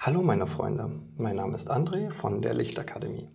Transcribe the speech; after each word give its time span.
Hallo 0.00 0.22
meine 0.22 0.46
Freunde, 0.46 0.92
mein 1.16 1.34
Name 1.34 1.56
ist 1.56 1.72
André 1.72 2.12
von 2.12 2.40
der 2.40 2.54
Lichtakademie. 2.54 3.28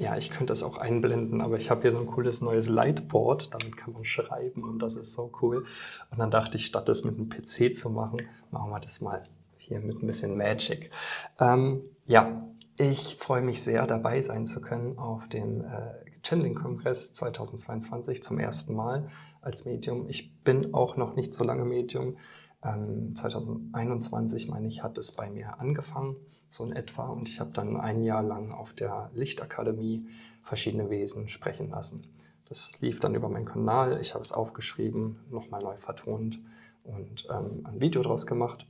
Ja, 0.00 0.16
ich 0.16 0.30
könnte 0.30 0.52
es 0.52 0.64
auch 0.64 0.76
einblenden, 0.76 1.40
aber 1.40 1.58
ich 1.58 1.70
habe 1.70 1.82
hier 1.82 1.92
so 1.92 1.98
ein 1.98 2.06
cooles 2.06 2.40
neues 2.40 2.68
Lightboard, 2.68 3.54
damit 3.54 3.76
kann 3.76 3.92
man 3.92 4.04
schreiben 4.04 4.64
und 4.64 4.80
das 4.80 4.96
ist 4.96 5.12
so 5.12 5.30
cool. 5.40 5.64
Und 6.10 6.18
dann 6.18 6.32
dachte 6.32 6.58
ich, 6.58 6.66
statt 6.66 6.88
das 6.88 7.04
mit 7.04 7.16
einem 7.16 7.28
PC 7.28 7.76
zu 7.76 7.88
machen, 7.88 8.20
machen 8.50 8.70
wir 8.70 8.80
das 8.80 9.00
mal 9.00 9.22
hier 9.58 9.78
mit 9.78 10.02
ein 10.02 10.08
bisschen 10.08 10.36
Magic. 10.36 10.90
Ähm, 11.38 11.82
ja, 12.08 12.48
ich 12.78 13.16
freue 13.20 13.42
mich 13.42 13.62
sehr, 13.62 13.86
dabei 13.86 14.22
sein 14.22 14.48
zu 14.48 14.60
können 14.60 14.98
auf 14.98 15.28
dem 15.28 15.60
äh, 15.60 15.92
Channeling-Kongress 16.24 17.14
2022 17.14 18.24
zum 18.24 18.40
ersten 18.40 18.74
Mal 18.74 19.08
als 19.40 19.66
Medium. 19.66 20.08
Ich 20.08 20.42
bin 20.42 20.74
auch 20.74 20.96
noch 20.96 21.14
nicht 21.14 21.32
so 21.32 21.44
lange 21.44 21.64
Medium. 21.64 22.16
Ähm, 22.64 23.14
2021, 23.14 24.48
meine 24.48 24.68
ich, 24.68 24.82
hat 24.82 24.98
es 24.98 25.12
bei 25.12 25.30
mir 25.30 25.58
angefangen, 25.60 26.16
so 26.48 26.64
in 26.64 26.72
etwa. 26.72 27.06
Und 27.06 27.28
ich 27.28 27.40
habe 27.40 27.50
dann 27.52 27.76
ein 27.76 28.02
Jahr 28.02 28.22
lang 28.22 28.52
auf 28.52 28.72
der 28.72 29.10
Lichtakademie 29.14 30.06
verschiedene 30.42 30.90
Wesen 30.90 31.28
sprechen 31.28 31.70
lassen. 31.70 32.04
Das 32.48 32.72
lief 32.80 33.00
dann 33.00 33.14
über 33.14 33.28
meinen 33.28 33.46
Kanal. 33.46 34.00
Ich 34.00 34.14
habe 34.14 34.22
es 34.22 34.32
aufgeschrieben, 34.32 35.16
nochmal 35.30 35.60
neu 35.62 35.76
vertont 35.76 36.38
und 36.84 37.26
ähm, 37.30 37.64
ein 37.64 37.80
Video 37.80 38.02
draus 38.02 38.26
gemacht. 38.26 38.66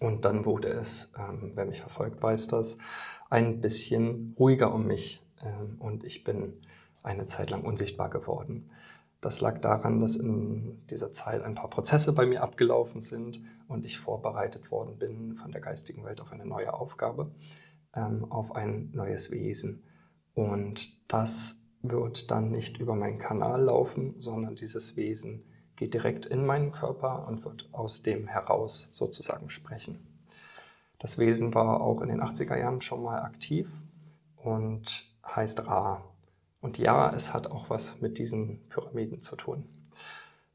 Und 0.00 0.24
dann 0.24 0.44
wurde 0.44 0.68
es, 0.68 1.12
ähm, 1.18 1.52
wer 1.54 1.66
mich 1.66 1.80
verfolgt, 1.80 2.22
weiß 2.22 2.48
das, 2.48 2.78
ein 3.30 3.60
bisschen 3.60 4.34
ruhiger 4.38 4.74
um 4.74 4.86
mich. 4.86 5.22
Ähm, 5.42 5.76
und 5.78 6.04
ich 6.04 6.24
bin 6.24 6.54
eine 7.02 7.26
Zeit 7.26 7.50
lang 7.50 7.62
unsichtbar 7.62 8.08
geworden. 8.08 8.70
Das 9.24 9.40
lag 9.40 9.58
daran, 9.62 10.02
dass 10.02 10.16
in 10.16 10.86
dieser 10.90 11.14
Zeit 11.14 11.42
ein 11.42 11.54
paar 11.54 11.70
Prozesse 11.70 12.12
bei 12.12 12.26
mir 12.26 12.42
abgelaufen 12.42 13.00
sind 13.00 13.40
und 13.68 13.86
ich 13.86 13.98
vorbereitet 13.98 14.70
worden 14.70 14.98
bin 14.98 15.36
von 15.36 15.50
der 15.50 15.62
geistigen 15.62 16.04
Welt 16.04 16.20
auf 16.20 16.30
eine 16.30 16.44
neue 16.44 16.74
Aufgabe, 16.74 17.30
ähm, 17.94 18.30
auf 18.30 18.54
ein 18.54 18.90
neues 18.92 19.30
Wesen. 19.30 19.82
Und 20.34 20.92
das 21.08 21.58
wird 21.80 22.30
dann 22.30 22.50
nicht 22.50 22.76
über 22.76 22.94
meinen 22.94 23.18
Kanal 23.18 23.62
laufen, 23.62 24.14
sondern 24.18 24.56
dieses 24.56 24.94
Wesen 24.94 25.46
geht 25.76 25.94
direkt 25.94 26.26
in 26.26 26.44
meinen 26.44 26.72
Körper 26.72 27.26
und 27.26 27.46
wird 27.46 27.66
aus 27.72 28.02
dem 28.02 28.26
heraus 28.26 28.90
sozusagen 28.92 29.48
sprechen. 29.48 30.06
Das 30.98 31.16
Wesen 31.16 31.54
war 31.54 31.80
auch 31.80 32.02
in 32.02 32.10
den 32.10 32.20
80er 32.20 32.58
Jahren 32.58 32.82
schon 32.82 33.02
mal 33.02 33.22
aktiv 33.22 33.70
und 34.36 35.10
heißt 35.24 35.66
Ra. 35.66 36.04
Und 36.64 36.78
ja, 36.78 37.12
es 37.14 37.34
hat 37.34 37.48
auch 37.48 37.68
was 37.68 38.00
mit 38.00 38.16
diesen 38.16 38.58
Pyramiden 38.70 39.20
zu 39.20 39.36
tun. 39.36 39.66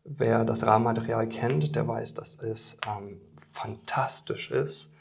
Wer 0.03 0.43
das 0.43 0.65
Rahmenmaterial 0.65 1.29
kennt, 1.29 1.75
der 1.75 1.87
weiß, 1.87 2.15
dass 2.15 2.39
es 2.41 2.79
ähm, 2.87 3.21
fantastisch 3.51 4.49
ist, 4.49 4.91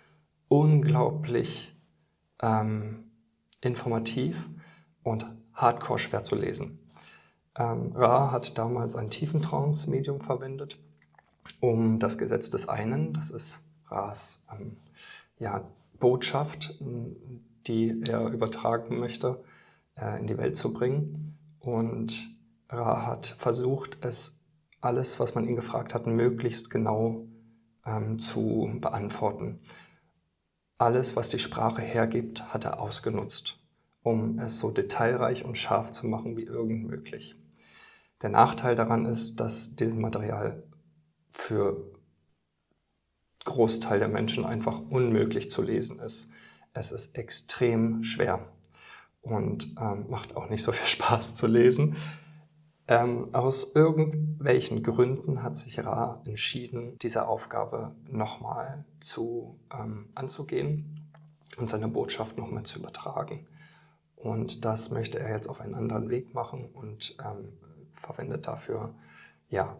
unglaublich 0.48 1.74
ähm, 2.42 3.04
informativ 3.62 4.36
und 5.02 5.24
hardcore 5.54 5.98
schwer 5.98 6.24
zu 6.24 6.34
lesen. 6.34 6.78
Ähm, 7.56 7.92
Ra 7.94 8.30
hat 8.30 8.58
damals 8.58 8.94
ein 8.94 9.08
Tiefentrance-Medium 9.08 10.20
verwendet, 10.20 10.78
um 11.62 12.00
das 12.00 12.18
Gesetz 12.18 12.50
des 12.50 12.68
einen, 12.68 13.14
das 13.14 13.30
ist 13.30 13.60
Ras 13.88 14.42
ähm, 14.52 14.76
ja, 15.38 15.64
Botschaft, 15.98 16.78
die 17.66 18.02
er 18.06 18.28
übertragen 18.28 18.98
möchte, 18.98 19.42
in 20.18 20.26
die 20.26 20.38
Welt 20.38 20.56
zu 20.56 20.72
bringen. 20.72 21.38
Und 21.60 22.36
Ra 22.68 23.06
hat 23.06 23.26
versucht, 23.26 23.98
es 24.04 24.38
alles, 24.80 25.18
was 25.18 25.34
man 25.34 25.46
ihn 25.46 25.56
gefragt 25.56 25.94
hat, 25.94 26.06
möglichst 26.06 26.70
genau 26.70 27.26
ähm, 27.84 28.18
zu 28.18 28.70
beantworten. 28.80 29.60
Alles, 30.78 31.16
was 31.16 31.28
die 31.28 31.40
Sprache 31.40 31.82
hergibt, 31.82 32.52
hat 32.54 32.64
er 32.64 32.80
ausgenutzt, 32.80 33.58
um 34.02 34.38
es 34.38 34.60
so 34.60 34.70
detailreich 34.70 35.44
und 35.44 35.58
scharf 35.58 35.90
zu 35.90 36.06
machen 36.06 36.36
wie 36.36 36.44
irgend 36.44 36.86
möglich. 36.86 37.34
Der 38.22 38.30
Nachteil 38.30 38.76
daran 38.76 39.04
ist, 39.04 39.40
dass 39.40 39.74
dieses 39.74 39.96
Material 39.96 40.62
für 41.32 41.98
Großteil 43.44 43.98
der 43.98 44.08
Menschen 44.08 44.44
einfach 44.44 44.80
unmöglich 44.90 45.50
zu 45.50 45.62
lesen 45.62 45.98
ist. 46.00 46.28
Es 46.74 46.92
ist 46.92 47.16
extrem 47.16 48.04
schwer 48.04 48.46
und 49.28 49.74
ähm, 49.80 50.06
macht 50.08 50.36
auch 50.36 50.48
nicht 50.48 50.62
so 50.62 50.72
viel 50.72 50.86
Spaß 50.86 51.34
zu 51.34 51.46
lesen. 51.46 51.96
Ähm, 52.86 53.34
aus 53.34 53.74
irgendwelchen 53.74 54.82
Gründen 54.82 55.42
hat 55.42 55.58
sich 55.58 55.78
Ra 55.78 56.22
entschieden, 56.24 56.96
diese 57.02 57.28
Aufgabe 57.28 57.94
nochmal 58.06 58.84
zu, 59.00 59.58
ähm, 59.72 60.08
anzugehen 60.14 61.10
und 61.58 61.68
seine 61.68 61.88
Botschaft 61.88 62.38
nochmal 62.38 62.62
zu 62.62 62.78
übertragen. 62.78 63.46
Und 64.16 64.64
das 64.64 64.90
möchte 64.90 65.18
er 65.18 65.34
jetzt 65.34 65.48
auf 65.48 65.60
einen 65.60 65.74
anderen 65.74 66.08
Weg 66.08 66.34
machen 66.34 66.70
und 66.72 67.16
ähm, 67.22 67.52
verwendet 67.92 68.46
dafür 68.46 68.94
ja, 69.50 69.76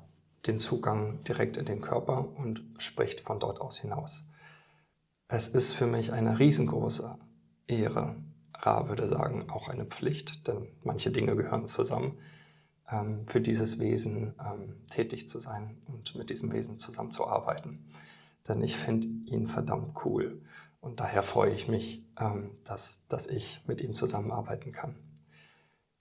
den 0.47 0.59
Zugang 0.59 1.25
direkt 1.25 1.56
in 1.56 1.65
den 1.65 1.80
Körper 1.80 2.28
und 2.36 2.62
spricht 2.78 3.20
von 3.20 3.41
dort 3.41 3.60
aus 3.60 3.80
hinaus. 3.80 4.25
Es 5.28 5.48
ist 5.48 5.72
für 5.72 5.86
mich 5.86 6.12
eine 6.12 6.38
riesengroße 6.38 7.19
Ehre, 7.66 8.16
Ra 8.60 8.88
würde 8.88 9.08
sagen, 9.08 9.50
auch 9.50 9.69
eine 9.69 9.84
Pflicht, 9.84 10.46
denn 10.48 10.69
manche 10.82 11.10
Dinge 11.10 11.36
gehören 11.36 11.66
zusammen, 11.66 12.19
ähm, 12.91 13.26
für 13.26 13.41
dieses 13.41 13.78
Wesen 13.78 14.34
ähm, 14.41 14.76
tätig 14.91 15.28
zu 15.28 15.38
sein 15.38 15.78
und 15.86 16.14
mit 16.16 16.30
diesem 16.30 16.52
Wesen 16.52 16.78
zusammenzuarbeiten. 16.78 17.86
Denn 18.48 18.62
ich 18.62 18.76
finde 18.76 19.06
ihn 19.26 19.47
verdammt 19.47 20.04
cool 20.04 20.42
und 20.80 21.00
daher 21.00 21.22
freue 21.22 21.52
ich 21.52 21.68
mich, 21.68 22.04
ähm, 22.18 22.50
dass, 22.64 23.06
dass 23.08 23.26
ich 23.26 23.62
mit 23.66 23.80
ihm 23.80 23.94
zusammenarbeiten 23.94 24.72
kann. 24.72 24.97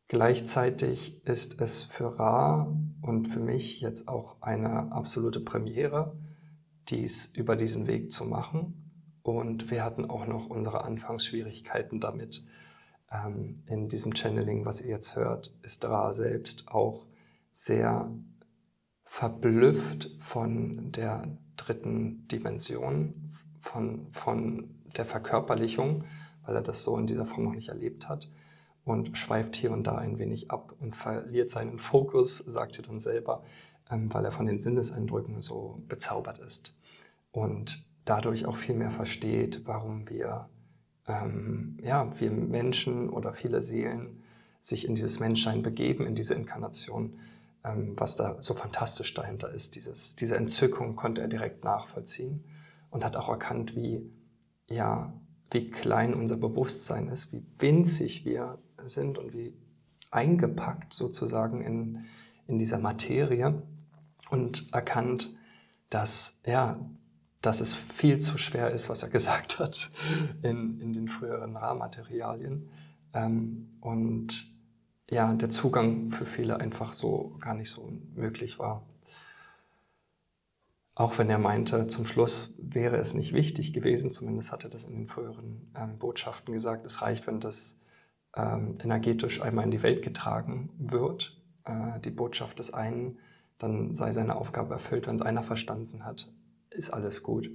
Gleichzeitig 0.08 1.26
ist 1.26 1.60
es 1.60 1.84
für 1.84 2.18
Ra 2.18 2.74
und 3.02 3.28
für 3.28 3.40
mich 3.40 3.82
jetzt 3.82 4.08
auch 4.08 4.42
eine 4.42 4.92
absolute 4.94 5.42
Premiere, 5.42 6.16
dies 6.88 7.26
über 7.26 7.58
diesen 7.58 7.88
Weg 7.88 8.12
zu 8.14 8.24
machen 8.24 8.87
und 9.32 9.70
wir 9.72 9.84
hatten 9.84 10.10
auch 10.10 10.26
noch 10.26 10.50
unsere 10.50 10.84
Anfangsschwierigkeiten 10.84 12.00
damit. 12.00 12.46
Ähm, 13.12 13.64
in 13.66 13.90
diesem 13.90 14.16
Channeling, 14.16 14.66
was 14.66 14.82
ihr 14.82 14.90
jetzt 14.90 15.16
hört, 15.16 15.56
ist 15.64 15.86
Ra 15.86 16.14
selbst 16.14 16.68
auch 16.68 17.06
sehr 17.54 18.10
verblüfft 19.06 20.12
von 20.20 20.92
der 20.92 21.24
dritten 21.56 22.28
Dimension, 22.28 23.34
von, 23.62 24.08
von 24.12 24.70
der 24.96 25.06
Verkörperlichung, 25.06 26.04
weil 26.46 26.56
er 26.56 26.62
das 26.62 26.84
so 26.84 26.98
in 26.98 27.08
dieser 27.08 27.26
Form 27.26 27.44
noch 27.44 27.56
nicht 27.56 27.70
erlebt 27.70 28.08
hat 28.08 28.30
und 28.86 29.18
schweift 29.18 29.56
hier 29.56 29.72
und 29.72 29.84
da 29.86 29.98
ein 29.98 30.20
wenig 30.20 30.52
ab 30.52 30.74
und 30.80 30.96
verliert 30.96 31.52
seinen 31.52 31.80
Fokus, 31.80 32.38
sagt 32.38 32.78
er 32.78 32.84
dann 32.84 33.02
selber, 33.02 33.44
ähm, 33.92 34.14
weil 34.14 34.24
er 34.24 34.32
von 34.32 34.46
den 34.46 34.60
Sinneseindrücken 34.60 35.42
so 35.42 35.82
bezaubert 35.88 36.40
ist. 36.40 36.74
Und 37.32 37.87
dadurch 38.10 38.46
auch 38.46 38.56
viel 38.56 38.76
mehr 38.76 38.92
versteht, 38.92 39.62
warum 39.66 40.10
wir, 40.10 40.50
ähm, 41.08 41.78
ja, 41.84 42.12
wir 42.20 42.32
Menschen 42.32 43.10
oder 43.10 43.34
viele 43.34 43.62
Seelen 43.62 44.24
sich 44.62 44.88
in 44.88 44.96
dieses 44.96 45.20
Menschsein 45.20 45.62
begeben, 45.62 46.06
in 46.06 46.16
diese 46.16 46.34
Inkarnation, 46.34 47.20
ähm, 47.64 47.94
was 47.98 48.16
da 48.16 48.42
so 48.42 48.54
fantastisch 48.54 49.14
dahinter 49.14 49.52
ist. 49.54 49.76
Dieses, 49.76 50.16
diese 50.16 50.36
Entzückung 50.36 50.96
konnte 50.96 51.22
er 51.22 51.28
direkt 51.28 51.64
nachvollziehen 51.64 52.44
und 52.90 53.06
hat 53.06 53.16
auch 53.16 53.30
erkannt, 53.30 53.76
wie, 53.76 54.10
ja, 54.68 55.14
wie 55.52 55.70
klein 55.70 56.14
unser 56.14 56.38
Bewusstsein 56.38 57.08
ist, 57.08 57.32
wie 57.32 57.46
winzig 57.60 58.26
wir 58.26 58.58
sind 58.86 59.18
und 59.18 59.34
wie 59.34 59.54
eingepackt 60.12 60.94
sozusagen 60.94 61.62
in, 61.62 62.06
in 62.48 62.58
dieser 62.60 62.80
Materie 62.80 63.62
und 64.30 64.74
erkannt, 64.74 65.36
dass 65.90 66.38
ja, 66.46 66.80
dass 67.42 67.62
es 67.62 67.74
viel 67.74 68.20
zu 68.20 68.38
schwer 68.38 68.72
ist, 68.72 68.90
was 68.90 69.04
er 69.04 69.10
gesagt 69.18 69.60
hat 69.60 69.90
in, 70.42 70.80
in 70.82 70.94
den 70.94 71.08
früheren 71.08 71.56
Rahmenmaterialien. 71.56 72.70
Ähm, 73.14 73.70
und 73.82 74.48
ja, 75.10 75.34
der 75.34 75.50
Zugang 75.50 76.12
für 76.12 76.26
viele 76.26 76.60
einfach 76.60 76.94
so 76.94 77.38
gar 77.40 77.54
nicht 77.54 77.70
so 77.70 77.90
möglich 78.16 78.60
war. 78.60 78.84
Auch 80.96 81.18
wenn 81.20 81.30
er 81.30 81.38
meinte, 81.38 81.88
zum 81.88 82.08
Schluss 82.08 82.50
wäre 82.58 82.98
es 82.98 83.14
nicht 83.14 83.32
wichtig 83.32 83.72
gewesen, 83.72 84.12
zumindest 84.12 84.52
hat 84.52 84.64
er 84.64 84.70
das 84.72 84.84
in 84.84 84.96
den 84.96 85.08
früheren 85.08 85.72
ähm, 85.76 86.00
Botschaften 86.00 86.54
gesagt, 86.54 86.86
es 86.86 87.04
reicht, 87.04 87.28
wenn 87.28 87.40
das 87.40 87.76
ähm, 88.36 88.78
energetisch 88.84 89.42
einmal 89.42 89.66
in 89.66 89.72
die 89.72 89.84
Welt 89.84 90.02
getragen 90.02 90.72
wird, 90.80 91.40
äh, 91.66 92.00
die 92.00 92.10
Botschaft 92.10 92.58
des 92.58 92.74
einen, 92.74 93.20
dann 93.60 93.94
sei 93.94 94.12
seine 94.12 94.36
Aufgabe 94.36 94.74
erfüllt, 94.74 95.08
wenn 95.08 95.16
es 95.16 95.22
einer 95.22 95.44
verstanden 95.44 96.04
hat, 96.04 96.32
ist 96.78 96.92
alles 96.92 97.24
gut. 97.24 97.50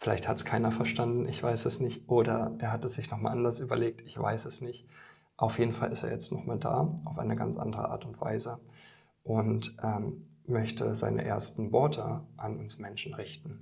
Vielleicht 0.00 0.28
hat 0.28 0.36
es 0.36 0.44
keiner 0.44 0.70
verstanden, 0.70 1.28
ich 1.28 1.42
weiß 1.42 1.66
es 1.66 1.80
nicht. 1.80 2.08
Oder 2.08 2.54
er 2.58 2.72
hat 2.72 2.84
es 2.84 2.94
sich 2.94 3.10
nochmal 3.10 3.32
anders 3.32 3.60
überlegt, 3.60 4.00
ich 4.02 4.18
weiß 4.18 4.44
es 4.44 4.60
nicht. 4.60 4.86
Auf 5.36 5.58
jeden 5.58 5.72
Fall 5.72 5.92
ist 5.92 6.02
er 6.02 6.10
jetzt 6.10 6.32
nochmal 6.32 6.58
da, 6.58 6.94
auf 7.04 7.18
eine 7.18 7.36
ganz 7.36 7.58
andere 7.58 7.88
Art 7.88 8.04
und 8.04 8.20
Weise. 8.20 8.58
Und 9.24 9.76
ähm, 9.82 10.24
möchte 10.46 10.96
seine 10.96 11.24
ersten 11.24 11.72
Worte 11.72 12.22
an 12.36 12.58
uns 12.58 12.78
Menschen 12.78 13.14
richten. 13.14 13.60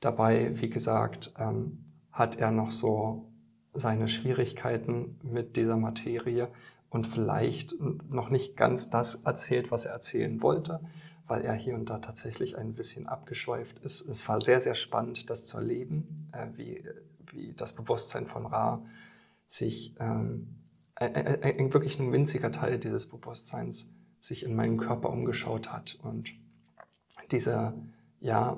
Dabei, 0.00 0.60
wie 0.60 0.70
gesagt, 0.70 1.34
ähm, 1.38 1.84
hat 2.10 2.36
er 2.36 2.50
noch 2.50 2.72
so 2.72 3.28
seine 3.74 4.08
Schwierigkeiten 4.08 5.18
mit 5.22 5.56
dieser 5.56 5.76
Materie 5.76 6.48
und 6.90 7.06
vielleicht 7.06 7.74
noch 8.10 8.28
nicht 8.28 8.56
ganz 8.56 8.90
das 8.90 9.22
erzählt, 9.24 9.70
was 9.70 9.86
er 9.86 9.92
erzählen 9.92 10.42
wollte, 10.42 10.80
weil 11.26 11.42
er 11.42 11.54
hier 11.54 11.74
und 11.74 11.88
da 11.90 11.98
tatsächlich 11.98 12.56
ein 12.56 12.74
bisschen 12.74 13.06
abgeschweift 13.06 13.78
ist. 13.80 14.06
Es 14.08 14.28
war 14.28 14.40
sehr, 14.40 14.60
sehr 14.60 14.74
spannend, 14.74 15.30
das 15.30 15.44
zu 15.44 15.58
erleben, 15.58 16.30
äh, 16.32 16.46
wie, 16.56 16.84
wie 17.30 17.52
das 17.54 17.74
Bewusstsein 17.74 18.26
von 18.26 18.46
Ra 18.46 18.82
sich, 19.46 19.94
ähm, 20.00 20.56
ein, 20.94 21.14
ein, 21.14 21.42
ein, 21.42 21.72
wirklich 21.74 21.98
ein 21.98 22.12
winziger 22.12 22.52
Teil 22.52 22.78
dieses 22.78 23.08
Bewusstseins 23.08 23.88
sich 24.20 24.44
in 24.44 24.54
meinen 24.54 24.78
Körper 24.78 25.10
umgeschaut 25.10 25.72
hat 25.72 25.98
und 26.02 26.30
diese, 27.30 27.72
ja, 28.20 28.56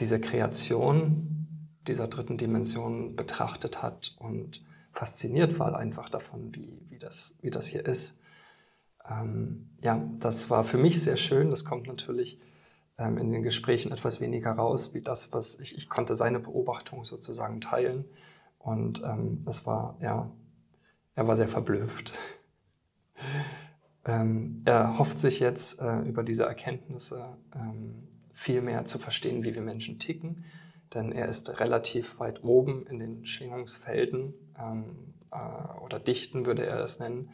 diese 0.00 0.20
Kreation 0.20 1.46
dieser 1.86 2.08
dritten 2.08 2.38
Dimension 2.38 3.16
betrachtet 3.16 3.82
hat 3.82 4.16
und 4.18 4.62
fasziniert 4.92 5.58
war 5.58 5.76
einfach 5.76 6.08
davon, 6.10 6.54
wie, 6.54 6.80
wie, 6.88 6.98
das, 6.98 7.34
wie 7.40 7.50
das 7.50 7.66
hier 7.66 7.86
ist. 7.86 8.16
Ähm, 9.08 9.70
ja, 9.80 10.02
das 10.20 10.50
war 10.50 10.64
für 10.64 10.78
mich 10.78 11.02
sehr 11.02 11.16
schön. 11.16 11.50
Das 11.50 11.64
kommt 11.64 11.86
natürlich 11.86 12.40
ähm, 12.98 13.18
in 13.18 13.32
den 13.32 13.42
Gesprächen 13.42 13.92
etwas 13.92 14.20
weniger 14.20 14.52
raus, 14.52 14.94
wie 14.94 15.00
das, 15.00 15.32
was 15.32 15.58
ich, 15.60 15.76
ich 15.76 15.88
konnte 15.88 16.16
seine 16.16 16.40
Beobachtung 16.40 17.04
sozusagen 17.04 17.60
teilen. 17.60 18.04
Und 18.58 19.02
ähm, 19.02 19.42
das 19.44 19.66
war, 19.66 19.96
ja, 20.00 20.30
er 21.14 21.26
war 21.26 21.36
sehr 21.36 21.48
verblüfft. 21.48 22.12
ähm, 24.04 24.62
er 24.64 24.98
hofft 24.98 25.20
sich 25.20 25.40
jetzt 25.40 25.80
äh, 25.80 26.00
über 26.00 26.22
diese 26.22 26.44
Erkenntnisse 26.44 27.36
ähm, 27.54 28.08
viel 28.32 28.62
mehr 28.62 28.86
zu 28.86 28.98
verstehen, 28.98 29.44
wie 29.44 29.54
wir 29.54 29.62
Menschen 29.62 29.98
ticken, 29.98 30.44
denn 30.94 31.12
er 31.12 31.28
ist 31.28 31.48
relativ 31.60 32.18
weit 32.18 32.42
oben 32.44 32.86
in 32.86 32.98
den 32.98 33.26
Schwingungsfelden 33.26 34.34
ähm, 34.58 35.14
äh, 35.30 35.80
oder 35.80 35.98
Dichten 35.98 36.46
würde 36.46 36.64
er 36.66 36.80
es 36.80 36.98
nennen. 36.98 37.30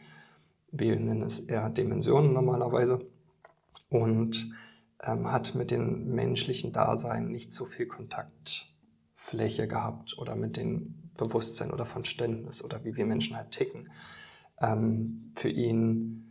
Wir 0.71 0.95
nennen 0.95 1.23
es 1.23 1.39
eher 1.39 1.69
Dimensionen 1.69 2.33
normalerweise 2.33 3.05
und 3.89 4.51
ähm, 5.01 5.31
hat 5.31 5.55
mit 5.55 5.71
dem 5.71 6.13
menschlichen 6.13 6.73
Dasein 6.73 7.29
nicht 7.29 7.53
so 7.53 7.65
viel 7.65 7.87
Kontaktfläche 7.87 9.67
gehabt 9.67 10.17
oder 10.17 10.35
mit 10.35 10.57
dem 10.57 11.11
Bewusstsein 11.17 11.71
oder 11.71 11.85
Verständnis 11.85 12.63
oder 12.63 12.83
wie 12.85 12.95
wir 12.95 13.05
Menschen 13.05 13.35
halt 13.35 13.51
ticken. 13.51 13.89
Ähm, 14.61 15.31
für 15.35 15.49
ihn 15.49 16.25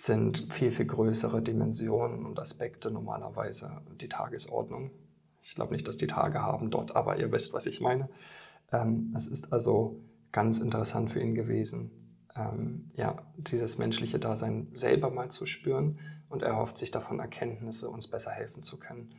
sind 0.00 0.52
viel, 0.52 0.70
viel 0.70 0.86
größere 0.86 1.40
Dimensionen 1.40 2.26
und 2.26 2.38
Aspekte 2.38 2.90
normalerweise 2.90 3.82
die 4.00 4.08
Tagesordnung. 4.08 4.90
Ich 5.42 5.54
glaube 5.54 5.72
nicht, 5.72 5.86
dass 5.86 5.96
die 5.96 6.06
Tage 6.06 6.40
haben 6.40 6.70
dort, 6.70 6.96
aber 6.96 7.18
ihr 7.18 7.30
wisst, 7.32 7.54
was 7.54 7.66
ich 7.66 7.80
meine. 7.80 8.08
Ähm, 8.72 9.14
es 9.16 9.28
ist 9.28 9.52
also 9.52 10.00
ganz 10.32 10.58
interessant 10.58 11.12
für 11.12 11.20
ihn 11.20 11.34
gewesen, 11.34 11.90
ähm, 12.36 12.90
ja, 12.94 13.16
dieses 13.36 13.78
menschliche 13.78 14.18
Dasein 14.18 14.68
selber 14.74 15.10
mal 15.10 15.30
zu 15.30 15.46
spüren 15.46 15.98
und 16.28 16.42
er 16.42 16.56
hofft 16.56 16.78
sich 16.78 16.90
davon 16.90 17.20
Erkenntnisse, 17.20 17.88
uns 17.88 18.08
besser 18.08 18.30
helfen 18.30 18.62
zu 18.62 18.78
können. 18.78 19.14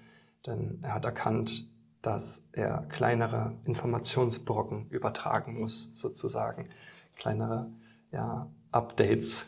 Denn 0.46 0.80
er 0.82 0.94
hat 0.94 1.06
erkannt, 1.06 1.68
dass 2.02 2.48
er 2.52 2.86
kleinere 2.90 3.54
Informationsbrocken 3.66 4.90
übertragen 4.90 5.60
muss, 5.60 5.92
sozusagen, 5.94 6.70
kleinere 7.16 7.72
ja, 8.12 8.48
Updates 8.72 9.46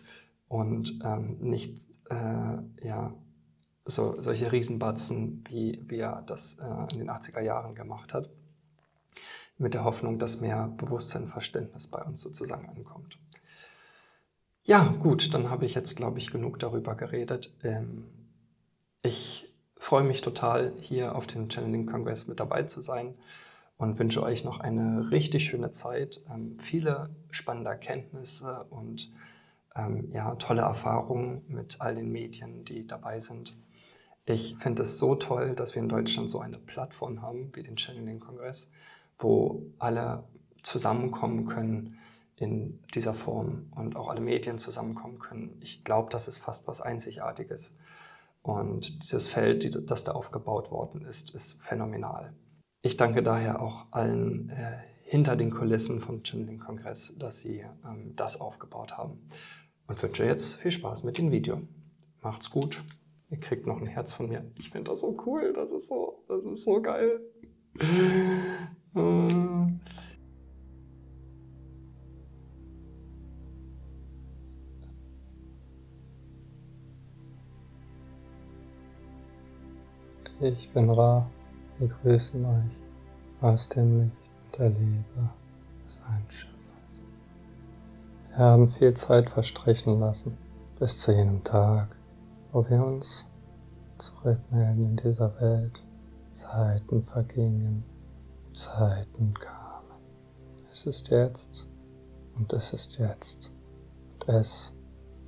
und 0.47 0.99
ähm, 1.03 1.37
nicht 1.39 1.77
äh, 2.09 2.57
ja, 2.85 3.13
so, 3.85 4.21
solche 4.21 4.51
Riesenbatzen, 4.51 5.43
wie, 5.49 5.83
wie 5.87 5.99
er 5.99 6.23
das 6.25 6.57
äh, 6.59 6.93
in 6.93 6.99
den 6.99 7.09
80er 7.09 7.41
Jahren 7.41 7.75
gemacht 7.75 8.13
hat, 8.13 8.29
mit 9.57 9.73
der 9.73 9.83
Hoffnung, 9.83 10.19
dass 10.19 10.39
mehr 10.39 10.67
Bewusstsein 10.77 11.27
Verständnis 11.27 11.87
bei 11.87 12.01
uns 12.01 12.21
sozusagen 12.21 12.67
ankommt. 12.69 13.17
Ja, 14.67 14.93
gut, 14.99 15.33
dann 15.33 15.49
habe 15.49 15.65
ich 15.65 15.75
jetzt, 15.75 15.95
glaube 15.95 16.19
ich, 16.19 16.29
genug 16.29 16.59
darüber 16.59 16.93
geredet. 16.95 17.53
Ähm, 17.63 18.03
ich 19.01 19.47
freue 19.77 20.03
mich 20.03 20.19
total, 20.19 20.73
hier 20.81 21.15
auf 21.15 21.25
dem 21.25 21.49
Channeling-Kongress 21.49 22.27
mit 22.27 22.41
dabei 22.41 22.63
zu 22.63 22.81
sein 22.81 23.15
und 23.77 23.97
wünsche 23.97 24.21
euch 24.21 24.43
noch 24.43 24.59
eine 24.59 25.09
richtig 25.09 25.45
schöne 25.45 25.71
Zeit, 25.71 26.21
ähm, 26.29 26.57
viele 26.59 27.09
spannende 27.31 27.69
Erkenntnisse 27.69 28.65
und 28.69 29.09
ähm, 29.73 30.11
ja, 30.11 30.35
tolle 30.35 30.63
Erfahrungen 30.63 31.45
mit 31.47 31.79
all 31.79 31.95
den 31.95 32.11
Medien, 32.11 32.65
die 32.65 32.85
dabei 32.85 33.21
sind. 33.21 33.55
Ich 34.25 34.57
finde 34.59 34.83
es 34.83 34.97
so 34.97 35.15
toll, 35.15 35.55
dass 35.55 35.75
wir 35.75 35.81
in 35.81 35.87
Deutschland 35.87 36.29
so 36.29 36.41
eine 36.41 36.57
Plattform 36.57 37.21
haben 37.21 37.51
wie 37.53 37.63
den 37.63 37.77
Channeling-Kongress, 37.77 38.69
wo 39.17 39.63
alle 39.79 40.25
zusammenkommen 40.61 41.45
können 41.45 41.97
in 42.37 42.79
dieser 42.93 43.13
Form 43.13 43.71
und 43.75 43.95
auch 43.95 44.09
alle 44.09 44.21
Medien 44.21 44.59
zusammenkommen 44.59 45.19
können. 45.19 45.57
Ich 45.61 45.83
glaube, 45.83 46.09
das 46.11 46.27
ist 46.27 46.37
fast 46.37 46.67
was 46.67 46.81
Einzigartiges. 46.81 47.73
Und 48.43 49.03
dieses 49.03 49.27
Feld, 49.27 49.89
das 49.89 50.03
da 50.03 50.13
aufgebaut 50.13 50.71
worden 50.71 51.05
ist, 51.05 51.33
ist 51.35 51.57
phänomenal. 51.59 52.33
Ich 52.81 52.95
danke 52.95 53.23
daher 53.23 53.61
auch 53.61 53.87
allen 53.91 54.49
äh, 54.51 54.77
hinter 55.03 55.35
den 55.35 55.49
Kulissen 55.49 55.99
vom 55.99 56.23
Channeling-Kongress, 56.23 57.15
dass 57.17 57.39
sie 57.39 57.65
ähm, 57.85 58.15
das 58.15 58.39
aufgebaut 58.39 58.97
haben 58.97 59.29
und 59.87 60.01
wünsche 60.01 60.25
jetzt 60.25 60.55
viel 60.55 60.71
Spaß 60.71 61.03
mit 61.03 61.17
dem 61.17 61.31
Video. 61.31 61.61
Macht's 62.21 62.51
gut. 62.51 62.83
Ihr 63.29 63.39
kriegt 63.39 63.65
noch 63.65 63.81
ein 63.81 63.87
Herz 63.87 64.13
von 64.13 64.29
mir. 64.29 64.45
Ich 64.57 64.69
finde 64.69 64.91
das 64.91 65.01
so 65.01 65.17
cool. 65.25 65.51
Das 65.53 65.71
ist 65.71 65.87
so, 65.87 66.23
das 66.27 66.45
ist 66.45 66.63
so 66.63 66.81
geil. 66.81 67.19
Ich 80.39 80.71
bin 80.71 80.91
Ra. 80.91 81.27
Wir 81.79 81.87
grüßen 81.87 82.45
euch 82.45 82.77
aus 83.41 83.67
dem 83.69 84.01
Licht 84.01 84.55
der 84.55 84.69
Liebe 84.69 85.29
sein 85.83 86.23
Schiff. 86.29 86.51
Wir 88.29 88.37
haben 88.37 88.67
viel 88.67 88.93
Zeit 88.93 89.31
verstrichen 89.31 89.99
lassen, 89.99 90.37
bis 90.77 90.99
zu 90.99 91.11
jenem 91.11 91.43
Tag, 91.43 91.87
wo 92.51 92.63
wir 92.69 92.85
uns 92.85 93.25
zurückmelden 93.97 94.91
in 94.91 94.97
dieser 94.97 95.33
Welt. 95.41 95.83
Zeiten 96.29 97.03
vergingen, 97.03 97.83
Zeiten 98.53 99.33
kamen. 99.33 99.97
Es 100.69 100.85
ist 100.85 101.09
jetzt 101.09 101.67
und 102.35 102.53
es 102.53 102.73
ist 102.73 102.99
jetzt 102.99 103.51
und 104.13 104.29
es 104.29 104.71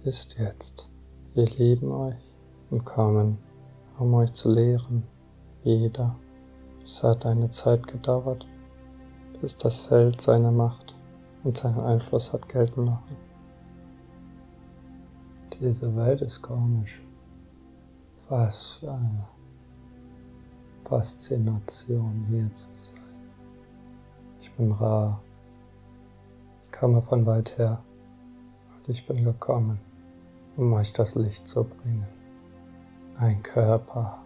ist 0.04 0.38
jetzt. 0.38 0.88
Wir 1.34 1.48
lieben 1.48 1.92
euch 1.92 2.32
und 2.70 2.86
kommen, 2.86 3.40
um 4.00 4.14
euch 4.14 4.34
zu 4.34 4.50
lehren. 4.52 5.04
Jeder. 5.64 6.16
Es 6.82 7.04
hat 7.04 7.26
eine 7.26 7.50
Zeit 7.50 7.86
gedauert, 7.86 8.48
bis 9.42 9.58
das 9.58 9.82
Feld 9.82 10.22
seine 10.22 10.52
Macht 10.52 10.96
und 11.44 11.58
seinen 11.58 11.80
Einfluss 11.80 12.34
hat 12.34 12.48
gelten 12.48 12.86
lassen. 12.86 13.18
Diese 15.60 15.94
Welt 15.96 16.22
ist 16.22 16.42
komisch. 16.42 17.02
Was 18.30 18.74
für 18.74 18.92
eine 18.92 19.28
Faszination 20.86 22.26
hier 22.30 22.52
zu 22.54 22.68
sein. 22.76 23.04
Ich 24.40 24.52
bin 24.54 24.72
rar. 24.72 25.22
Ich 26.64 26.72
komme 26.72 27.02
von 27.02 27.26
weit 27.26 27.58
her 27.58 27.84
und 28.78 28.88
ich 28.88 29.06
bin 29.06 29.24
gekommen, 29.26 29.80
um 30.56 30.72
euch 30.74 30.94
das 30.94 31.16
Licht 31.16 31.46
zu 31.46 31.64
bringen. 31.64 32.19
Ein 33.20 33.44
Körper 33.44 34.24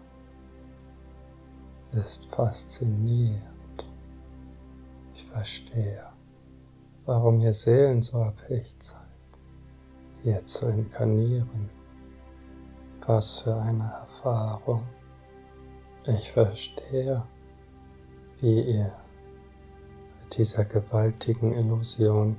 ist 1.92 2.26
faszinierend. 2.26 3.42
Ich 5.14 5.24
verstehe 5.26 6.14
warum 7.06 7.40
ihr 7.40 7.52
Seelen 7.52 8.02
so 8.02 8.18
erpicht 8.18 8.82
seid, 8.82 9.00
hier 10.22 10.46
zu 10.46 10.68
inkarnieren. 10.68 11.68
Was 13.06 13.38
für 13.38 13.54
eine 13.56 13.92
Erfahrung. 14.00 14.82
Ich 16.06 16.32
verstehe, 16.32 17.22
wie 18.40 18.62
ihr 18.62 18.92
bei 18.92 20.36
dieser 20.36 20.64
gewaltigen 20.64 21.52
Illusion 21.52 22.36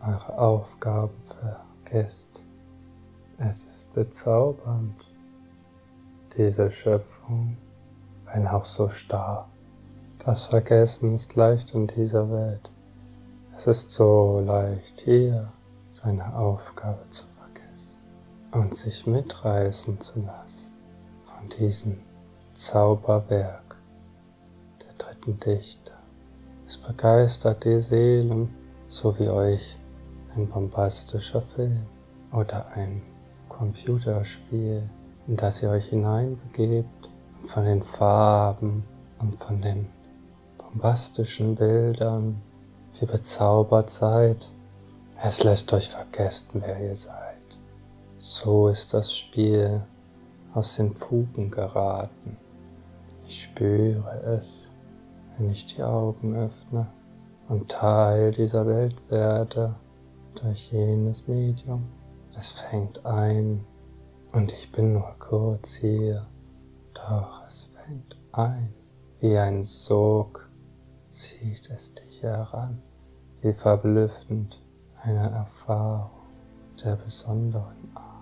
eure 0.00 0.38
Aufgaben 0.38 1.20
vergesst. 1.24 2.44
Es 3.38 3.64
ist 3.64 3.94
bezaubernd, 3.94 4.94
diese 6.36 6.70
Schöpfung, 6.70 7.56
wenn 8.26 8.46
auch 8.46 8.64
so 8.64 8.88
starr. 8.88 9.48
Das 10.24 10.44
Vergessen 10.44 11.14
ist 11.14 11.34
leicht 11.36 11.74
in 11.74 11.86
dieser 11.86 12.30
Welt. 12.30 12.70
Es 13.56 13.66
ist 13.66 13.92
so 13.92 14.42
leicht 14.44 15.00
hier 15.00 15.52
seine 15.90 16.34
Aufgabe 16.34 17.08
zu 17.10 17.24
vergessen 17.38 18.00
und 18.52 18.74
sich 18.74 19.06
mitreißen 19.06 20.00
zu 20.00 20.20
lassen 20.20 20.74
von 21.24 21.48
diesem 21.48 22.00
Zauberwerk 22.54 23.62
begeisterten 25.22 25.38
Dichter. 25.40 25.92
Es 26.66 26.78
begeistert 26.78 27.64
die 27.64 27.80
Seelen, 27.80 28.54
so 28.88 29.18
wie 29.18 29.28
euch 29.28 29.76
ein 30.34 30.48
bombastischer 30.48 31.42
Film 31.42 31.86
oder 32.32 32.66
ein 32.74 33.02
Computerspiel, 33.48 34.88
in 35.32 35.38
das 35.38 35.62
ihr 35.62 35.70
euch 35.70 35.88
hineinbegebt 35.88 37.08
und 37.40 37.48
von 37.48 37.64
den 37.64 37.82
Farben 37.82 38.84
und 39.18 39.34
von 39.36 39.62
den 39.62 39.88
bombastischen 40.58 41.54
Bildern 41.54 42.42
wie 43.00 43.06
bezaubert 43.06 43.88
seid. 43.88 44.50
Es 45.24 45.42
lässt 45.42 45.72
euch 45.72 45.88
vergessen, 45.88 46.62
wer 46.62 46.78
ihr 46.86 46.94
seid. 46.94 47.38
So 48.18 48.68
ist 48.68 48.92
das 48.92 49.16
Spiel 49.16 49.80
aus 50.52 50.76
den 50.76 50.94
Fugen 50.94 51.50
geraten. 51.50 52.36
Ich 53.26 53.44
spüre 53.44 54.36
es, 54.36 54.70
wenn 55.38 55.48
ich 55.50 55.64
die 55.64 55.82
Augen 55.82 56.36
öffne 56.36 56.88
und 57.48 57.70
Teil 57.70 58.32
dieser 58.32 58.66
Welt 58.66 59.10
werde 59.10 59.76
durch 60.34 60.72
jenes 60.72 61.26
Medium. 61.26 61.84
Es 62.36 62.50
fängt 62.50 63.06
ein 63.06 63.64
und 64.32 64.50
ich 64.50 64.72
bin 64.72 64.94
nur 64.94 65.14
kurz 65.18 65.76
hier, 65.76 66.26
doch 66.94 67.44
es 67.46 67.70
fängt 67.74 68.16
ein. 68.32 68.72
Wie 69.20 69.36
ein 69.36 69.62
Sog 69.62 70.48
zieht 71.08 71.70
es 71.70 71.94
dich 71.94 72.22
heran, 72.22 72.82
wie 73.42 73.52
verblüffend 73.52 74.60
eine 75.02 75.30
Erfahrung 75.30 76.10
der 76.82 76.96
besonderen 76.96 77.90
Art. 77.94 78.12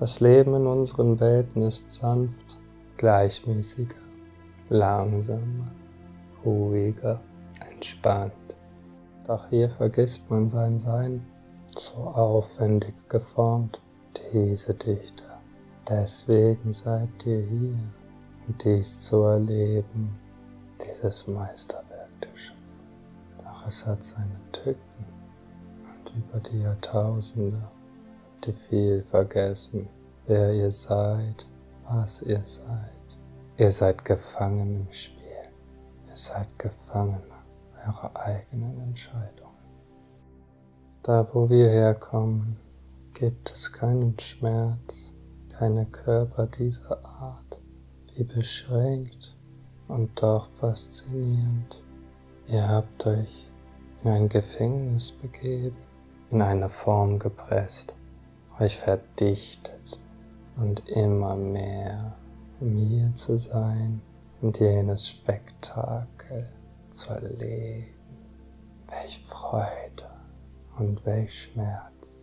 Das 0.00 0.20
Leben 0.20 0.54
in 0.54 0.66
unseren 0.66 1.20
Welten 1.20 1.62
ist 1.62 1.90
sanft, 1.90 2.58
gleichmäßiger, 2.96 3.94
langsamer, 4.70 5.70
ruhiger, 6.44 7.20
entspannt. 7.70 8.32
Doch 9.26 9.48
hier 9.50 9.70
vergisst 9.70 10.30
man 10.30 10.48
sein 10.48 10.78
Sein, 10.78 11.24
so 11.76 11.94
aufwendig 11.94 12.94
geformt, 13.08 13.80
diese 14.32 14.74
Dichter. 14.74 15.40
Deswegen 15.88 16.72
seid 16.72 17.08
ihr 17.26 17.42
hier, 17.42 17.78
um 18.46 18.58
dies 18.64 19.00
zu 19.00 19.22
erleben, 19.22 20.18
dieses 20.80 21.26
Meisterwerk 21.26 22.08
der 22.22 22.36
Schöpfung. 22.36 22.84
Doch 23.44 23.66
es 23.66 23.84
hat 23.86 24.02
seine 24.02 24.40
Tücken 24.52 25.04
und 25.88 26.12
über 26.16 26.40
die 26.48 26.62
Jahrtausende 26.62 27.60
habt 27.60 28.46
ihr 28.46 28.54
viel 28.54 29.04
vergessen, 29.10 29.88
wer 30.26 30.52
ihr 30.52 30.70
seid, 30.70 31.46
was 31.88 32.22
ihr 32.22 32.44
seid. 32.44 32.90
Ihr 33.56 33.70
seid 33.70 34.04
gefangen 34.04 34.86
im 34.86 34.92
Spiel. 34.92 35.20
Ihr 36.08 36.16
seid 36.16 36.58
gefangen 36.58 37.22
eurer 37.86 38.10
eigenen 38.16 38.80
Entscheidungen. 38.80 39.54
Da, 41.02 41.26
wo 41.32 41.48
wir 41.48 41.68
herkommen, 41.68 42.56
gibt 43.14 43.52
es 43.52 43.72
keinen 43.72 44.18
Schmerz, 44.18 45.14
keine 45.56 45.86
Körper 45.86 46.46
dieser 46.46 47.04
Art, 47.04 47.60
wie 48.14 48.24
beschränkt 48.24 49.36
und 49.86 50.20
doch 50.20 50.48
faszinierend. 50.54 51.80
Ihr 52.48 52.68
habt 52.68 53.06
euch 53.06 53.46
in 54.02 54.10
ein 54.10 54.28
Gefängnis 54.28 55.12
begeben, 55.12 55.76
in 56.30 56.42
eine 56.42 56.68
Form 56.68 57.20
gepresst, 57.20 57.94
euch 58.58 58.76
verdichtet 58.76 60.00
und 60.56 60.88
immer 60.88 61.36
mehr 61.36 62.16
um 62.60 62.76
hier 62.76 63.14
zu 63.14 63.36
sein 63.38 64.00
und 64.40 64.58
jenes 64.58 65.08
Spektakel 65.08 66.48
zu 66.90 67.10
erleben. 67.10 67.94
Welch 68.88 69.20
Freude 69.24 70.10
und 70.78 71.04
welch 71.06 71.44
Schmerz. 71.44 72.13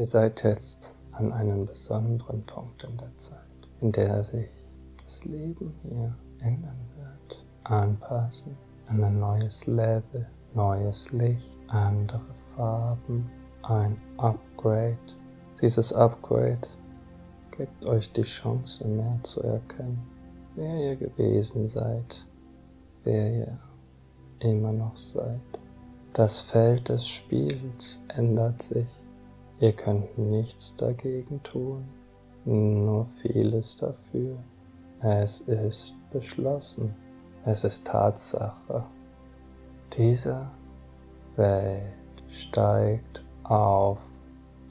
Ihr 0.00 0.06
seid 0.06 0.44
jetzt 0.44 0.96
an 1.12 1.30
einem 1.30 1.66
besonderen 1.66 2.42
Punkt 2.46 2.84
in 2.84 2.96
der 2.96 3.14
Zeit, 3.18 3.36
in 3.82 3.92
der 3.92 4.22
sich 4.22 4.48
das 5.04 5.26
Leben 5.26 5.74
hier 5.82 6.16
ändern 6.38 6.80
wird, 6.96 7.44
anpassen 7.64 8.56
an 8.86 9.04
ein 9.04 9.20
neues 9.20 9.66
Level, 9.66 10.26
neues 10.54 11.12
Licht, 11.12 11.52
andere 11.66 12.34
Farben, 12.56 13.30
ein 13.60 13.94
Upgrade. 14.16 14.96
Dieses 15.60 15.92
Upgrade 15.92 16.66
gibt 17.54 17.84
euch 17.84 18.10
die 18.10 18.22
Chance, 18.22 18.88
mehr 18.88 19.18
zu 19.22 19.42
erkennen, 19.42 20.00
wer 20.54 20.76
ihr 20.76 20.96
gewesen 20.96 21.68
seid, 21.68 22.26
wer 23.04 23.34
ihr 23.34 23.58
immer 24.38 24.72
noch 24.72 24.96
seid. 24.96 25.40
Das 26.14 26.40
Feld 26.40 26.88
des 26.88 27.06
Spiels 27.06 28.00
ändert 28.08 28.62
sich. 28.62 28.86
Ihr 29.60 29.74
könnt 29.74 30.16
nichts 30.16 30.74
dagegen 30.74 31.42
tun, 31.42 31.86
nur 32.46 33.04
vieles 33.20 33.76
dafür. 33.76 34.38
Es 35.02 35.42
ist 35.42 35.94
beschlossen, 36.10 36.94
es 37.44 37.64
ist 37.64 37.86
Tatsache. 37.86 38.84
Diese 39.92 40.50
Welt 41.36 41.92
steigt 42.30 43.22
auf, 43.42 43.98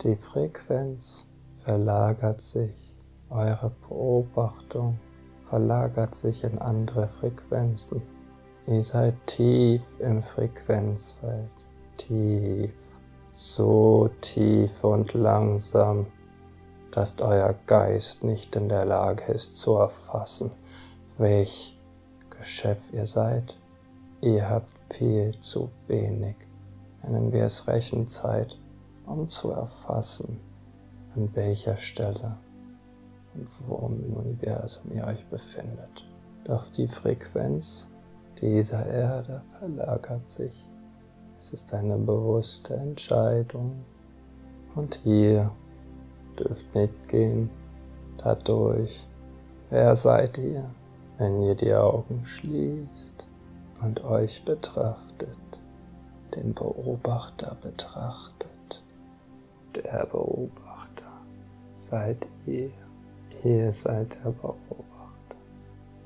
die 0.03 0.15
Frequenz 0.15 1.27
verlagert 1.63 2.41
sich, 2.41 2.91
eure 3.29 3.71
Beobachtung 3.87 4.97
verlagert 5.49 6.15
sich 6.15 6.43
in 6.43 6.57
andere 6.57 7.07
Frequenzen. 7.07 8.01
Ihr 8.65 8.83
seid 8.83 9.13
tief 9.27 9.83
im 9.99 10.23
Frequenzfeld, 10.23 11.49
tief, 11.97 12.71
so 13.39 14.09
tief 14.19 14.83
und 14.83 15.13
langsam, 15.13 16.07
dass 16.91 17.21
euer 17.21 17.55
Geist 17.67 18.25
nicht 18.25 18.53
in 18.57 18.67
der 18.67 18.83
Lage 18.83 19.31
ist 19.31 19.57
zu 19.57 19.75
erfassen, 19.75 20.51
welch 21.17 21.79
Geschöpf 22.37 22.83
ihr 22.91 23.07
seid. 23.07 23.57
Ihr 24.19 24.49
habt 24.49 24.69
viel 24.93 25.39
zu 25.39 25.69
wenig, 25.87 26.35
nennen 27.01 27.31
wir 27.31 27.45
es 27.45 27.65
Rechenzeit, 27.65 28.57
um 29.05 29.29
zu 29.29 29.51
erfassen, 29.51 30.41
an 31.15 31.33
welcher 31.33 31.77
Stelle 31.77 32.35
und 33.35 33.47
wo 33.67 33.87
im 33.87 34.17
Universum 34.17 34.91
ihr 34.93 35.05
euch 35.05 35.25
befindet. 35.27 36.05
Doch 36.43 36.69
die 36.69 36.89
Frequenz 36.89 37.89
dieser 38.41 38.85
Erde 38.85 39.43
verlagert 39.57 40.27
sich. 40.27 40.68
Es 41.39 41.53
ist 41.53 41.73
eine 41.73 41.97
bewusste 41.97 42.75
Entscheidung 42.75 43.85
und 44.75 44.99
ihr 45.05 45.49
dürft 46.37 46.75
mitgehen 46.75 47.49
dadurch. 48.17 49.07
Wer 49.69 49.95
seid 49.95 50.37
ihr, 50.37 50.69
wenn 51.17 51.41
ihr 51.43 51.55
die 51.55 51.73
Augen 51.73 52.25
schließt 52.25 53.25
und 53.81 54.03
euch 54.03 54.43
betrachtet, 54.43 55.37
den 56.35 56.53
Beobachter 56.53 57.55
betrachtet? 57.61 58.83
Der 59.75 60.07
Beobachter 60.11 61.11
seid 61.71 62.27
ihr. 62.45 62.71
Ihr 63.45 63.71
seid 63.71 64.15
der 64.25 64.31
Beobachter. 64.31 64.65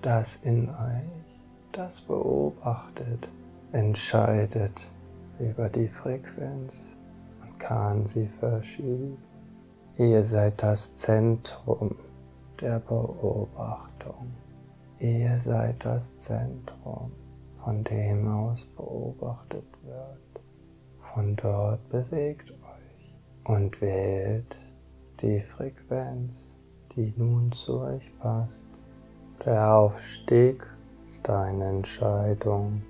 Das 0.04 0.36
in 0.36 0.70
euch, 0.70 1.42
das 1.72 2.02
beobachtet, 2.02 3.28
entscheidet 3.72 4.93
über 5.40 5.70
die 5.70 5.88
Frequenz 5.88 6.96
und 7.42 7.60
kann 7.60 8.06
sie 8.06 8.28
verschieben. 8.28 9.18
Ihr 9.98 10.24
seid 10.24 10.62
das 10.62 10.96
Zentrum 10.96 11.96
der 12.60 12.80
Beobachtung. 12.80 14.34
Ihr 15.00 15.38
seid 15.38 15.84
das 15.86 16.18
Zentrum, 16.18 17.12
von 17.64 17.84
dem 17.84 18.28
aus 18.28 18.66
beobachtet 18.66 19.66
wird. 19.84 20.44
Von 21.00 21.36
dort 21.36 21.88
bewegt 21.90 22.52
euch 22.52 23.16
und 23.44 23.82
wählt 23.82 24.58
die 25.22 25.40
Frequenz, 25.40 26.52
die 26.96 27.14
nun 27.18 27.52
zu 27.52 27.82
euch 27.82 28.12
passt. 28.20 28.68
Der 29.46 29.74
Aufstieg 29.74 30.66
ist 31.06 31.30
eine 31.30 31.66
Entscheidung. 31.66 32.82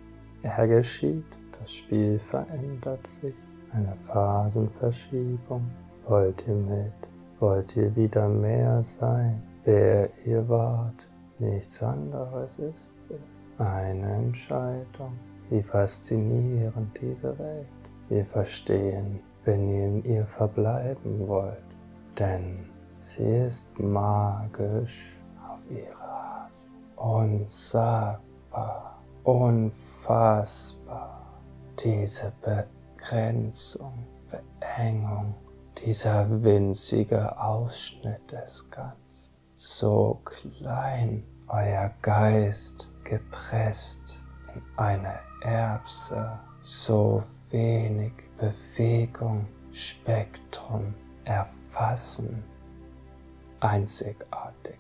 Er 0.44 0.68
geschieht, 0.68 1.26
das 1.64 1.76
Spiel 1.76 2.20
verändert 2.20 3.08
sich, 3.08 3.34
eine 3.72 3.96
Phasenverschiebung. 3.96 5.66
Wollt 6.06 6.46
ihr 6.46 6.56
mit? 6.56 6.92
Wollt 7.40 7.78
ihr 7.78 7.96
wieder 7.96 8.28
mehr 8.28 8.82
sein, 8.82 9.42
wer 9.64 10.10
ihr 10.26 10.48
wart? 10.50 11.08
Nichts 11.40 11.82
anderes 11.82 12.60
ist 12.60 12.94
es. 13.10 13.66
Eine 13.66 14.12
Entscheidung. 14.14 15.18
Wie 15.50 15.64
faszinierend 15.64 17.00
diese 17.00 17.40
Welt. 17.40 17.68
Wir 18.10 18.26
verstehen, 18.26 19.22
wenn 19.46 19.70
ihr 19.70 19.86
in 19.86 20.04
ihr 20.04 20.26
verbleiben 20.26 21.26
wollt 21.30 21.64
denn 22.20 22.60
sie 23.00 23.46
ist 23.48 23.80
magisch 23.80 25.18
auf 25.50 25.60
ihre 25.72 26.00
Art, 26.00 26.52
unsagbar 26.98 28.94
unfassbar. 29.24 31.13
Diese 31.84 32.32
Begrenzung, 32.42 34.08
Beengung, 34.32 35.36
dieser 35.78 36.42
winzige 36.42 37.38
Ausschnitt 37.38 38.32
des 38.32 38.70
Ganzen. 38.72 39.36
So 39.56 40.22
klein, 40.24 41.26
euer 41.50 41.92
Geist 42.02 42.90
gepresst 43.04 44.22
in 44.56 44.62
eine 44.78 45.20
Erbse, 45.42 46.40
so 46.62 47.22
wenig 47.50 48.14
Bewegung, 48.38 49.46
Spektrum 49.74 50.94
erfassen, 51.26 52.46
einzigartig. 53.60 54.80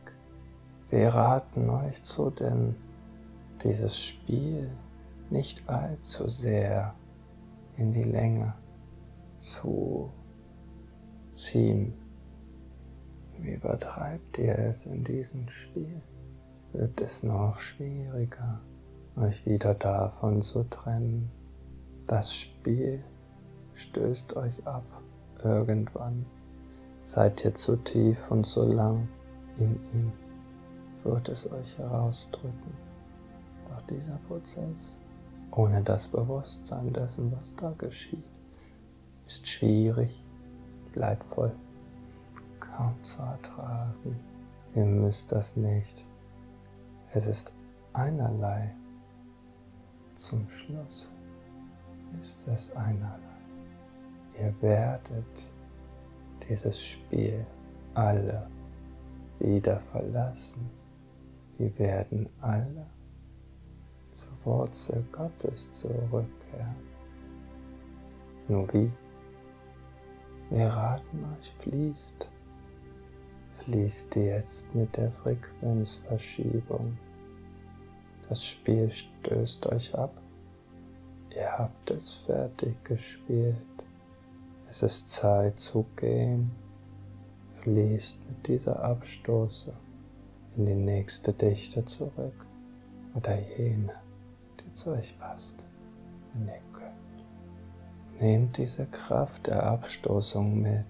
Wir 0.87 1.09
raten 1.09 1.69
euch 1.69 2.01
zu, 2.01 2.29
denn 2.29 2.77
dieses 3.61 3.99
Spiel 3.99 4.71
nicht 5.33 5.67
allzu 5.67 6.29
sehr 6.29 6.93
in 7.75 7.91
die 7.91 8.03
Länge 8.03 8.53
zu 9.39 10.09
ziehen. 11.31 11.93
Übertreibt 13.41 14.37
ihr 14.37 14.57
es 14.57 14.85
in 14.85 15.03
diesem 15.03 15.49
Spiel? 15.49 16.01
Wird 16.71 17.01
es 17.01 17.23
noch 17.23 17.59
schwieriger, 17.59 18.61
euch 19.17 19.45
wieder 19.45 19.73
davon 19.73 20.41
zu 20.41 20.63
trennen. 20.69 21.29
Das 22.05 22.33
Spiel 22.33 23.03
stößt 23.73 24.35
euch 24.35 24.65
ab. 24.65 24.85
Irgendwann 25.43 26.25
seid 27.03 27.43
ihr 27.43 27.53
zu 27.53 27.75
tief 27.75 28.31
und 28.31 28.45
so 28.45 28.71
lang 28.71 29.07
in 29.57 29.75
ihm, 29.93 30.11
wird 31.03 31.27
es 31.27 31.51
euch 31.51 31.77
herausdrücken. 31.77 32.73
Doch 33.69 33.81
dieser 33.87 34.17
Prozess, 34.27 34.97
ohne 35.55 35.83
das 35.83 36.07
Bewusstsein 36.07 36.91
dessen, 36.93 37.31
was 37.37 37.55
da 37.55 37.71
geschieht, 37.77 38.23
ist 39.25 39.47
schwierig, 39.47 40.23
leidvoll, 40.95 41.51
kaum 42.59 42.95
zu 43.03 43.21
ertragen. 43.21 44.19
Ihr 44.75 44.85
müsst 44.85 45.31
das 45.31 45.55
nicht. 45.55 46.03
Es 47.13 47.27
ist 47.27 47.53
einerlei. 47.93 48.73
Zum 50.15 50.49
Schluss 50.49 51.09
ist 52.19 52.47
es 52.47 52.75
einerlei. 52.75 53.19
Ihr 54.39 54.53
werdet 54.61 55.25
dieses 56.49 56.83
Spiel 56.83 57.45
alle 57.93 58.47
wieder 59.39 59.79
verlassen. 59.91 60.69
Wir 61.57 61.77
werden 61.77 62.27
alle 62.41 62.87
Wurzel 64.45 65.03
Gottes 65.11 65.71
zurückkehren. 65.71 66.75
Nur 68.47 68.71
wie? 68.73 68.91
Wir 70.49 70.67
raten 70.67 71.25
euch, 71.37 71.51
fließt. 71.59 72.29
Fließt 73.63 74.15
jetzt 74.15 74.75
mit 74.75 74.95
der 74.97 75.11
Frequenzverschiebung. 75.11 76.97
Das 78.27 78.43
Spiel 78.43 78.89
stößt 78.89 79.67
euch 79.67 79.95
ab. 79.95 80.13
Ihr 81.35 81.57
habt 81.57 81.89
es 81.91 82.13
fertig 82.13 82.83
gespielt. 82.83 83.55
Es 84.69 84.83
ist 84.83 85.09
Zeit 85.09 85.57
zu 85.57 85.85
gehen. 85.95 86.51
Fließt 87.61 88.17
mit 88.27 88.47
dieser 88.47 88.83
Abstoße 88.83 89.73
in 90.57 90.65
die 90.65 90.75
nächste 90.75 91.33
Dichte 91.33 91.83
zurück 91.85 92.45
oder 93.15 93.39
jene, 93.57 93.93
zu 94.73 94.91
euch 94.91 95.17
passt, 95.19 95.55
wenn 96.33 96.47
ihr 96.47 96.59
könnt. 96.73 98.21
Nehmt 98.21 98.57
diese 98.57 98.85
Kraft 98.87 99.47
der 99.47 99.63
Abstoßung 99.63 100.61
mit 100.61 100.85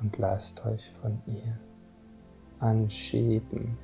und 0.00 0.18
lasst 0.18 0.64
euch 0.66 0.90
von 1.00 1.20
ihr 1.26 1.58
anschieben. 2.60 3.76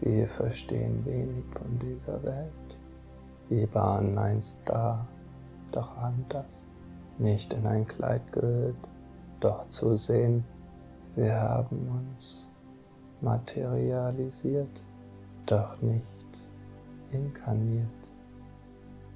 Wir 0.00 0.26
verstehen 0.26 1.04
wenig 1.04 1.44
von 1.52 1.78
dieser 1.78 2.22
Welt. 2.22 2.52
Wir 3.48 3.72
waren 3.74 4.16
einst 4.16 4.62
da, 4.64 5.06
doch 5.72 5.96
anders, 5.98 6.62
nicht 7.18 7.52
in 7.52 7.66
ein 7.66 7.86
Kleid 7.86 8.32
gehüllt, 8.32 8.76
doch 9.40 9.66
zu 9.68 9.96
sehen, 9.96 10.44
wir 11.16 11.34
haben 11.34 11.88
uns 11.88 12.40
materialisiert, 13.20 14.80
doch 15.46 15.80
nicht 15.82 16.19
inkarniert. 17.12 17.88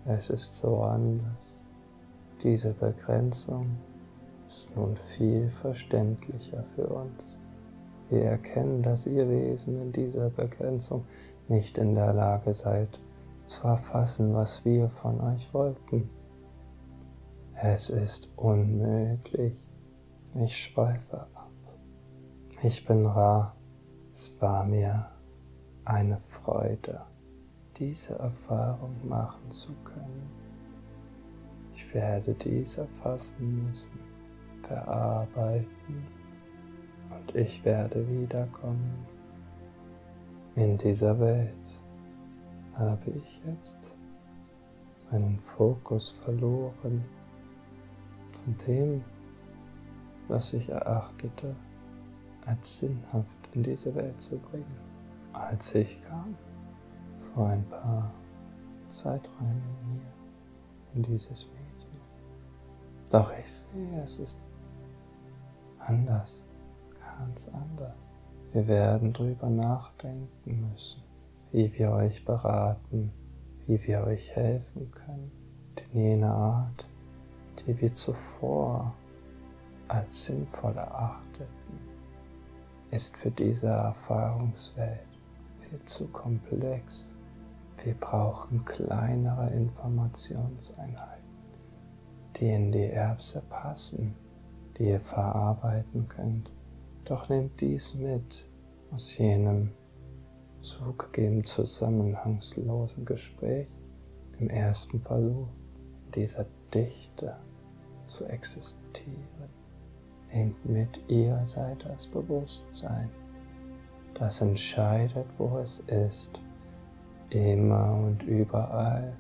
Es 0.07 0.31
ist 0.31 0.55
so 0.55 0.81
anders. 0.81 1.55
Diese 2.43 2.73
Begrenzung 2.75 3.77
ist 4.49 4.77
nun 4.77 4.97
viel 4.97 5.51
verständlicher 5.51 6.65
für 6.75 6.87
uns. 6.87 7.39
Wir 8.11 8.25
erkennen, 8.25 8.83
dass 8.83 9.07
ihr 9.07 9.29
Wesen 9.29 9.81
in 9.81 9.93
dieser 9.93 10.31
Begrenzung 10.31 11.05
nicht 11.49 11.79
in 11.79 11.95
der 11.95 12.13
Lage 12.13 12.53
seid, 12.53 13.01
zu 13.45 13.67
erfassen, 13.67 14.35
was 14.35 14.65
wir 14.65 14.89
von 14.89 15.21
euch 15.21 15.53
wollten. 15.53 16.09
Es 17.55 17.89
ist 17.89 18.31
unmöglich. 18.37 19.55
Ich 20.35 20.57
schweife 20.57 21.21
ab. 21.21 21.53
Ich 22.63 22.85
bin 22.85 23.07
Ra. 23.07 23.55
Es 24.13 24.41
war 24.41 24.65
mir 24.65 25.07
eine 25.85 26.19
Freude, 26.19 27.01
diese 27.77 28.19
Erfahrung 28.19 28.97
machen 29.07 29.51
zu 29.51 29.73
können. 29.85 30.31
Ich 31.75 31.93
werde 31.93 32.35
dies 32.35 32.79
erfassen 32.79 33.65
müssen, 33.65 33.99
verarbeiten 34.63 36.07
und 37.11 37.35
ich 37.35 37.65
werde 37.65 38.07
wiederkommen. 38.09 39.07
In 40.57 40.77
dieser 40.77 41.19
Welt 41.19 41.83
habe 42.75 43.11
ich 43.11 43.41
jetzt 43.45 43.93
meinen 45.11 45.41
Fokus 45.41 46.11
verloren 46.11 47.05
von 48.33 48.57
dem, 48.67 49.05
was 50.29 50.53
ich 50.53 50.69
erachtete, 50.69 51.55
als 52.47 52.79
sinnhaft 52.79 53.49
in 53.53 53.63
diese 53.63 53.95
Welt 53.95 54.21
zu 54.21 54.39
bringen, 54.39 54.65
als 55.33 55.75
ich 55.75 56.01
kam 56.03 56.37
vor 57.35 57.49
ein 57.49 57.69
paar 57.69 58.11
Zeiträumen 58.89 59.63
hier 59.93 60.95
in 60.95 61.03
dieses 61.03 61.47
Medium. 61.47 62.01
Doch 63.11 63.33
ich 63.39 63.51
sehe, 63.51 64.03
es 64.03 64.19
ist 64.19 64.41
anders 65.79 66.45
ganz 67.19 67.49
anders. 67.49 67.95
Wir 68.53 68.69
werden 68.69 69.13
drüber 69.13 69.49
nachdenken 69.49 70.71
müssen, 70.71 71.03
wie 71.53 71.73
wir 71.77 71.91
euch 71.91 72.25
beraten, 72.25 73.13
wie 73.67 73.83
wir 73.87 74.05
euch 74.05 74.31
helfen 74.35 74.91
können. 74.93 75.33
Denn 75.77 76.01
jene 76.01 76.31
Art, 76.31 76.87
die 77.61 77.81
wir 77.81 77.93
zuvor 77.93 78.95
als 79.89 80.25
sinnvoll 80.25 80.77
erachteten, 80.77 81.49
ist 82.91 83.17
für 83.17 83.31
diese 83.31 83.69
Erfahrungswelt 83.69 85.01
viel 85.61 85.85
zu 85.85 86.07
komplex. 86.09 87.14
Wir 87.85 87.95
brauchen 87.95 88.65
kleinere 88.65 89.51
Informationseinheiten, 89.51 91.25
die 92.37 92.51
in 92.51 92.73
die 92.73 92.87
Erbse 92.87 93.43
passen, 93.49 94.17
die 94.77 94.89
ihr 94.89 95.01
verarbeiten 95.01 96.09
könnt 96.09 96.51
doch 97.05 97.29
nehmt 97.29 97.61
dies 97.61 97.95
mit 97.95 98.47
aus 98.91 99.19
jenem 99.19 99.71
zugegeben 100.63 101.45
zusammenhangslosen 101.45 103.05
Gespräch 103.05 103.69
im 104.39 104.49
ersten 104.49 105.01
Versuch, 105.01 105.49
in 106.07 106.13
dieser 106.13 106.47
Dichte 106.73 107.37
zu 108.07 108.25
existieren. 108.25 109.51
Nehmt 110.33 110.65
mit, 110.65 110.99
ihr 111.09 111.39
seid 111.45 111.85
das 111.85 112.07
Bewusstsein, 112.07 113.11
das 114.15 114.41
entscheidet, 114.41 115.27
wo 115.37 115.59
es 115.59 115.81
ist, 115.87 116.41
immer 117.31 117.95
und 117.95 118.23
überall. 118.23 119.17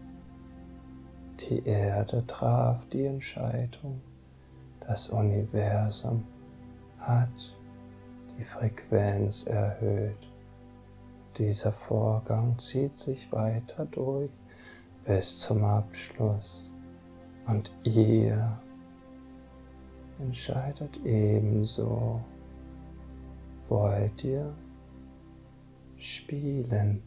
Die 1.40 1.64
Erde 1.67 2.25
traf 2.27 2.87
die 2.93 3.07
Entscheidung, 3.07 4.01
das 4.81 5.09
Universum 5.09 6.25
hat 6.99 7.57
die 8.38 8.45
Frequenz 8.45 9.45
erhöht. 9.45 10.29
Dieser 11.38 11.73
Vorgang 11.73 12.57
zieht 12.59 12.97
sich 12.97 13.31
weiter 13.33 13.87
durch 13.87 14.31
bis 15.05 15.40
zum 15.40 15.64
Abschluss 15.64 16.71
und 17.47 17.71
ihr 17.83 18.59
entscheidet 20.21 20.99
ebenso, 21.05 22.21
wollt 23.69 24.25
ihr 24.25 24.55
spielen, 25.97 27.03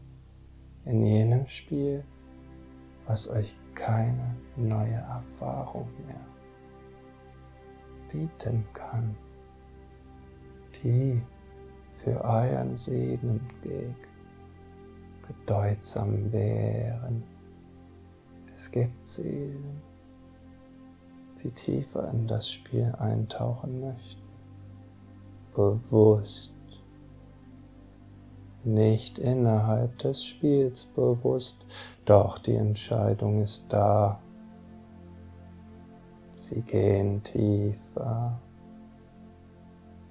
in 0.88 1.04
jenem 1.04 1.45
Spiel, 1.47 2.04
was 3.06 3.30
euch 3.30 3.56
keine 3.76 4.36
neue 4.56 4.93
Erfahrung 4.93 5.88
mehr 6.06 6.26
bieten 8.12 8.65
kann, 8.73 9.15
die 10.84 11.21
für 12.04 12.21
euren 12.23 12.78
Seelenweg 12.78 13.95
bedeutsam 15.28 16.32
wären. 16.32 17.23
Es 18.54 18.71
gibt 18.71 19.06
Seelen, 19.06 19.82
die 21.43 21.52
tiefer 21.52 22.10
in 22.12 22.28
das 22.28 22.50
Spiel 22.50 22.93
eintauchen 22.97 23.82
möchten, 23.82 24.21
bewusst, 25.54 26.54
nicht 28.67 29.17
innerhalb 29.17 29.97
des 29.99 30.23
Spiels 30.23 30.86
bewusst, 30.86 31.65
doch 32.06 32.38
die 32.38 32.56
Entscheidung 32.56 33.41
ist 33.41 33.65
da. 33.69 34.19
Sie 36.36 36.62
gehen 36.62 37.23
tiefer. 37.23 38.39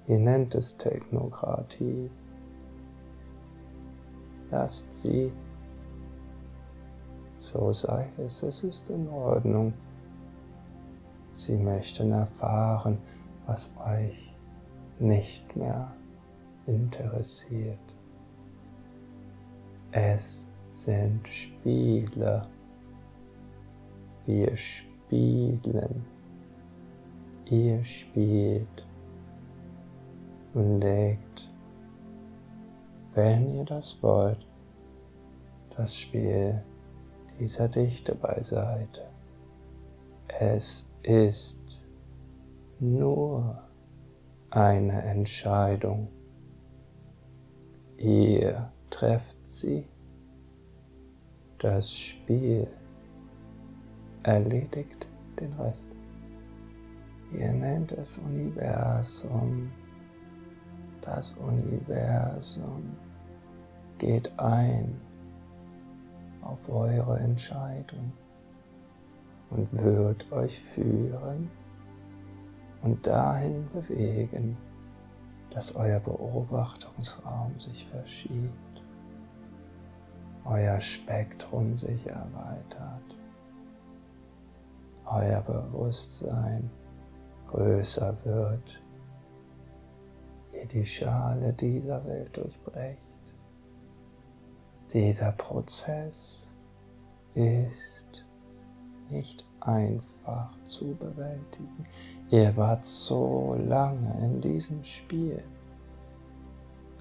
Ihr 0.07 0.19
nennt 0.19 0.55
es 0.55 0.75
Technokratie. 0.77 2.09
Lasst 4.51 4.93
sie. 4.93 5.31
So 7.39 7.71
sei 7.71 8.09
es, 8.17 8.43
es 8.43 8.63
ist 8.63 8.89
in 8.89 9.07
Ordnung. 9.09 9.73
Sie 11.33 11.55
möchten 11.55 12.11
erfahren, 12.11 12.97
was 13.45 13.73
euch 13.85 14.33
nicht 14.99 15.55
mehr 15.55 15.91
interessiert. 16.65 17.86
Es 19.91 20.47
sind 20.73 21.27
Spiele. 21.27 22.47
Wir 24.25 24.55
spielen. 24.55 26.05
Ihr 27.45 27.83
spielt 27.83 28.85
und 30.53 30.81
legt, 30.81 31.49
wenn 33.13 33.55
ihr 33.55 33.63
das 33.63 34.01
wollt, 34.03 34.45
das 35.77 35.95
Spiel 35.95 36.61
dieser 37.39 37.69
Dichte 37.69 38.15
beiseite. 38.15 39.05
Es 40.27 40.89
ist 41.03 41.61
nur 42.79 43.63
eine 44.49 45.01
Entscheidung. 45.03 46.09
Ihr 47.97 48.71
trefft 48.89 49.36
sie. 49.47 49.85
Das 51.57 51.91
Spiel 51.91 52.67
erledigt 54.23 55.07
den 55.39 55.53
Rest. 55.53 55.85
Ihr 57.31 57.51
nennt 57.53 57.91
es 57.93 58.17
Universum. 58.17 59.71
Das 61.01 61.33
Universum 61.33 62.95
geht 63.97 64.31
ein 64.37 64.99
auf 66.41 66.69
eure 66.69 67.19
Entscheidung 67.19 68.11
und 69.49 69.71
wird 69.73 70.31
euch 70.31 70.61
führen 70.61 71.49
und 72.83 73.07
dahin 73.07 73.67
bewegen, 73.73 74.57
dass 75.49 75.75
euer 75.75 75.99
Beobachtungsraum 75.99 77.59
sich 77.59 77.85
verschiebt, 77.87 78.66
euer 80.49 80.79
Spektrum 80.79 81.77
sich 81.77 82.05
erweitert, 82.07 83.15
euer 85.05 85.41
Bewusstsein 85.41 86.69
größer 87.47 88.15
wird, 88.23 88.81
ihr 90.53 90.65
die 90.65 90.85
Schale 90.85 91.53
dieser 91.53 92.05
Welt 92.05 92.35
durchbrecht. 92.35 92.97
Dieser 94.93 95.33
Prozess 95.33 96.47
ist 97.33 98.25
nicht 99.09 99.45
einfach 99.59 100.51
zu 100.63 100.95
bewältigen. 100.95 101.83
Ihr 102.29 102.55
wart 102.55 102.83
so 102.83 103.55
lange 103.67 104.17
in 104.23 104.41
diesem 104.41 104.83
Spiel. 104.83 105.43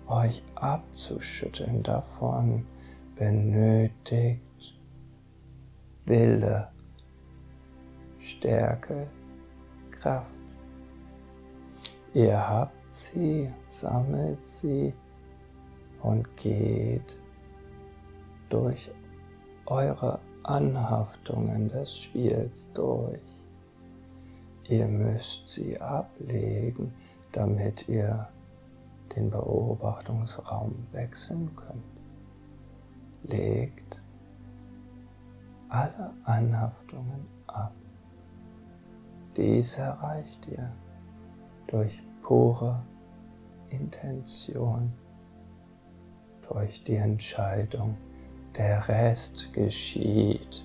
Euch 0.08 0.42
abzuschütteln 0.54 1.82
davon 1.82 2.64
benötigt 3.16 4.42
Wille, 6.04 6.68
Stärke, 8.18 9.08
Kraft. 9.90 10.30
Ihr 12.14 12.48
habt 12.48 12.94
sie, 12.94 13.50
sammelt 13.68 14.46
sie 14.46 14.92
und 16.02 16.36
geht 16.36 17.18
durch 18.48 18.90
eure 19.66 20.20
Anhaftungen 20.44 21.68
des 21.68 21.98
Spiels 21.98 22.72
durch. 22.72 23.20
Ihr 24.68 24.86
müsst 24.86 25.46
sie 25.48 25.80
ablegen, 25.80 26.94
damit 27.32 27.88
ihr 27.88 28.28
den 29.14 29.30
Beobachtungsraum 29.30 30.86
wechseln 30.92 31.54
könnt. 31.56 31.95
Legt 33.28 33.98
alle 35.68 36.12
Anhaftungen 36.24 37.26
ab. 37.48 37.72
Dies 39.36 39.78
erreicht 39.78 40.46
ihr 40.48 40.70
durch 41.66 42.00
pure 42.22 42.80
Intention, 43.68 44.92
durch 46.48 46.84
die 46.84 46.96
Entscheidung, 46.96 47.96
der 48.56 48.88
Rest 48.88 49.52
geschieht. 49.52 50.64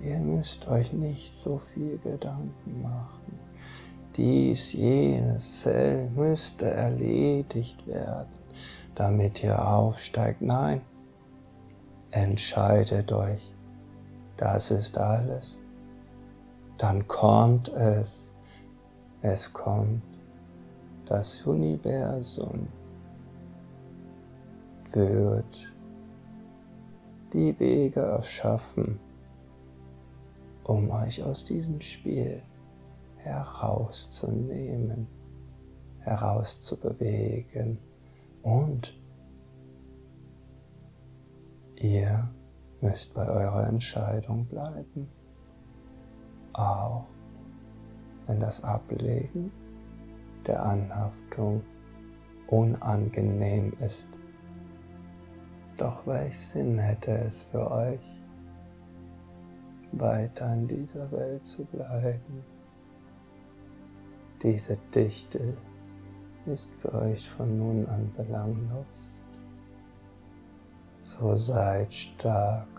Ihr 0.00 0.18
müsst 0.18 0.66
euch 0.66 0.92
nicht 0.92 1.34
so 1.34 1.58
viel 1.58 1.98
Gedanken 1.98 2.82
machen. 2.82 3.38
Dies, 4.16 4.72
jenes 4.72 5.62
Zell 5.62 6.08
müsste 6.10 6.70
erledigt 6.70 7.86
werden, 7.86 8.32
damit 8.94 9.42
ihr 9.42 9.66
aufsteigt. 9.66 10.40
Nein, 10.40 10.82
entscheidet 12.14 13.10
euch. 13.12 13.52
Das 14.36 14.70
ist 14.70 14.98
alles. 14.98 15.60
Dann 16.78 17.06
kommt 17.06 17.68
es. 17.68 18.30
Es 19.22 19.52
kommt. 19.52 20.02
Das 21.06 21.42
Universum 21.42 22.68
wird 24.92 25.72
die 27.32 27.58
Wege 27.58 28.00
erschaffen, 28.00 29.00
um 30.62 30.90
euch 30.90 31.22
aus 31.22 31.44
diesem 31.44 31.80
Spiel 31.80 32.40
herauszunehmen, 33.16 35.08
herauszubewegen 36.00 37.78
und 38.42 38.94
müsst 42.84 43.14
bei 43.14 43.26
eurer 43.26 43.66
Entscheidung 43.66 44.44
bleiben, 44.44 45.08
auch 46.52 47.06
wenn 48.26 48.40
das 48.40 48.62
Ablegen 48.62 49.50
der 50.46 50.62
Anhaftung 50.62 51.62
unangenehm 52.48 53.72
ist. 53.80 54.10
Doch 55.78 56.06
welch 56.06 56.38
Sinn 56.38 56.78
hätte 56.78 57.12
es 57.12 57.42
für 57.42 57.70
euch, 57.70 58.20
weiter 59.92 60.52
in 60.52 60.68
dieser 60.68 61.10
Welt 61.10 61.44
zu 61.44 61.64
bleiben? 61.64 62.44
Diese 64.42 64.76
Dichte 64.94 65.56
ist 66.44 66.70
für 66.76 66.92
euch 66.92 67.28
von 67.30 67.56
nun 67.56 67.86
an 67.86 68.12
belanglos. 68.14 69.10
So 71.00 71.34
seid 71.34 71.92
stark, 71.92 72.73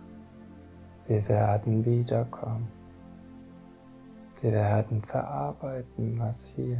wir 1.07 1.27
werden 1.27 1.85
wiederkommen. 1.85 2.67
Wir 4.41 4.51
werden 4.51 5.01
verarbeiten, 5.01 6.19
was 6.19 6.45
hier 6.47 6.79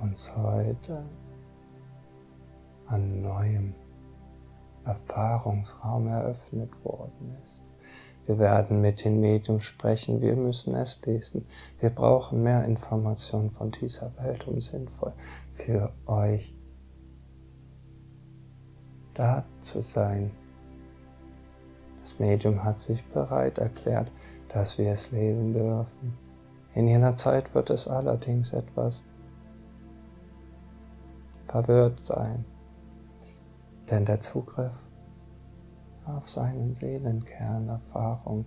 uns 0.00 0.34
heute 0.36 1.04
an 2.86 3.20
neuem 3.20 3.74
Erfahrungsraum 4.84 6.06
eröffnet 6.06 6.72
worden 6.84 7.36
ist. 7.44 7.60
Wir 8.26 8.38
werden 8.38 8.80
mit 8.80 9.04
den 9.04 9.20
Medien 9.20 9.60
sprechen, 9.60 10.20
wir 10.20 10.36
müssen 10.36 10.74
es 10.74 11.00
lesen. 11.06 11.46
Wir 11.80 11.90
brauchen 11.90 12.42
mehr 12.42 12.64
Informationen 12.64 13.50
von 13.50 13.70
dieser 13.70 14.12
Welt, 14.18 14.46
um 14.46 14.60
sinnvoll 14.60 15.12
für 15.54 15.92
euch 16.06 16.54
da 19.14 19.44
zu 19.60 19.80
sein, 19.80 20.30
Das 22.08 22.18
Medium 22.18 22.64
hat 22.64 22.78
sich 22.78 23.04
bereit 23.08 23.58
erklärt, 23.58 24.10
dass 24.48 24.78
wir 24.78 24.92
es 24.92 25.12
lesen 25.12 25.52
dürfen. 25.52 26.16
In 26.74 26.88
jener 26.88 27.16
Zeit 27.16 27.54
wird 27.54 27.68
es 27.68 27.86
allerdings 27.86 28.54
etwas 28.54 29.04
verwirrt 31.44 32.00
sein, 32.00 32.46
denn 33.90 34.06
der 34.06 34.20
Zugriff 34.20 34.72
auf 36.06 36.30
seinen 36.30 36.72
Seelenkernerfahrung, 36.72 38.46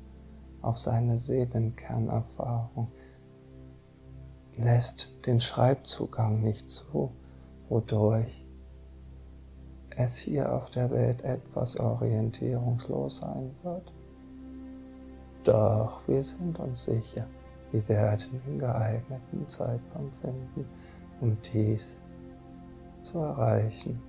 auf 0.64 0.80
seine 0.80 1.20
Seelenkernerfahrung 1.20 2.88
lässt 4.58 5.28
den 5.28 5.40
Schreibzugang 5.40 6.42
nicht 6.42 6.68
zu, 6.68 7.12
wodurch 7.70 8.41
es 10.04 10.18
hier 10.18 10.52
auf 10.54 10.70
der 10.70 10.90
Welt 10.92 11.24
etwas 11.24 11.80
orientierungslos 11.80 13.18
sein 13.18 13.52
wird. 13.64 13.94
Doch 15.44 16.02
wir 16.08 16.22
sind 16.22 16.60
uns 16.60 16.84
sicher, 16.84 17.26
wir 17.72 17.88
werden 17.90 18.42
den 18.46 18.60
geeigneten 18.60 19.48
Zeitpunkt 19.48 20.16
finden, 20.22 20.66
um 21.20 21.38
dies 21.54 22.00
zu 23.02 23.20
erreichen. 23.20 24.00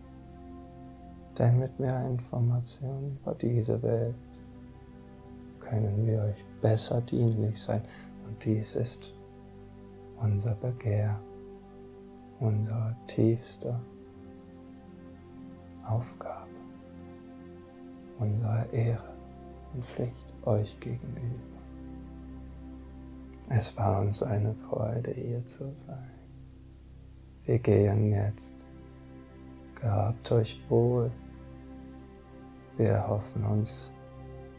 Denn 1.39 1.59
mit 1.59 1.79
mehr 1.81 2.05
Informationen 2.07 3.19
über 3.23 3.35
diese 3.35 3.83
Welt 3.83 4.15
können 5.61 6.07
wir 6.07 6.23
euch 6.23 6.45
besser 6.61 7.01
dienlich 7.01 7.61
sein. 7.61 7.83
Und 8.27 8.45
dies 8.45 8.77
ist 8.77 9.15
unser 10.21 10.55
Begehr, 10.57 11.19
unsere 12.41 12.95
tiefste 13.07 13.81
Aufgabe, 15.87 16.51
unsere 18.19 18.67
Ehre 18.73 19.13
und 19.75 19.85
Pflicht 19.85 20.33
euch 20.45 20.79
gegenüber. 20.81 21.53
Es 23.49 23.77
war 23.77 24.01
uns 24.01 24.23
eine 24.23 24.55
Freude, 24.55 25.11
hier 25.11 25.45
zu 25.45 25.73
sein. 25.73 26.11
Wir 27.45 27.59
gehen 27.59 28.13
jetzt. 28.13 28.55
Gehabt 29.81 30.31
euch 30.31 30.63
wohl. 30.69 31.11
Wir 32.77 33.07
hoffen 33.07 33.45
uns, 33.45 33.93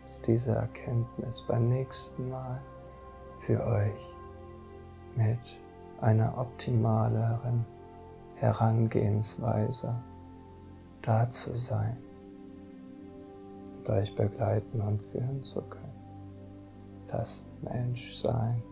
dass 0.04 0.22
diese 0.22 0.52
Erkenntnis 0.52 1.42
beim 1.48 1.70
nächsten 1.70 2.30
Mal 2.30 2.62
für 3.40 3.66
euch 3.66 4.10
mit 5.16 5.40
einer 6.02 6.38
optimaleren 6.38 7.66
Herangehensweise 8.36 9.96
da 11.04 11.30
zu 11.30 11.56
sein 11.56 11.98
und 13.78 13.90
euch 13.90 14.16
begleiten 14.16 14.82
und 14.82 15.02
führen 15.04 15.44
zu 15.44 15.62
können. 15.62 15.84
Das 17.08 17.46
Menschsein 17.62 18.64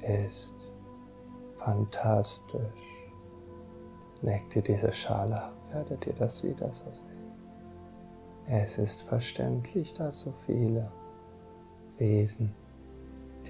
ist 0.00 0.54
fantastisch. 1.56 2.60
Legt 4.22 4.56
ihr 4.56 4.62
diese 4.62 4.90
Schale 4.90 5.42
ab, 5.42 5.54
werdet 5.70 6.06
ihr 6.06 6.14
das 6.14 6.42
wieder 6.42 6.72
so 6.72 6.90
sehen. 6.92 7.16
Es 8.48 8.78
ist 8.78 9.02
verständlich, 9.02 9.92
dass 9.94 10.20
so 10.20 10.32
viele 10.46 10.90
Wesen 11.98 12.54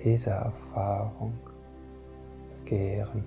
diese 0.03 0.31
Erfahrung 0.31 1.39
begehren. 2.49 3.25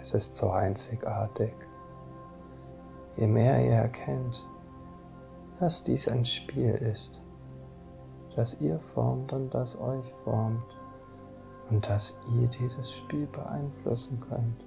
Es 0.00 0.14
ist 0.14 0.36
so 0.36 0.50
einzigartig. 0.50 1.52
Je 3.18 3.26
mehr 3.26 3.64
ihr 3.64 3.72
erkennt, 3.72 4.46
dass 5.58 5.82
dies 5.82 6.06
ein 6.06 6.24
Spiel 6.24 6.70
ist, 6.70 7.20
das 8.36 8.60
ihr 8.60 8.78
formt 8.78 9.32
und 9.32 9.52
das 9.52 9.76
euch 9.80 10.14
formt 10.22 10.76
und 11.68 11.88
dass 11.88 12.20
ihr 12.32 12.46
dieses 12.46 12.92
Spiel 12.92 13.26
beeinflussen 13.26 14.20
könnt, 14.20 14.64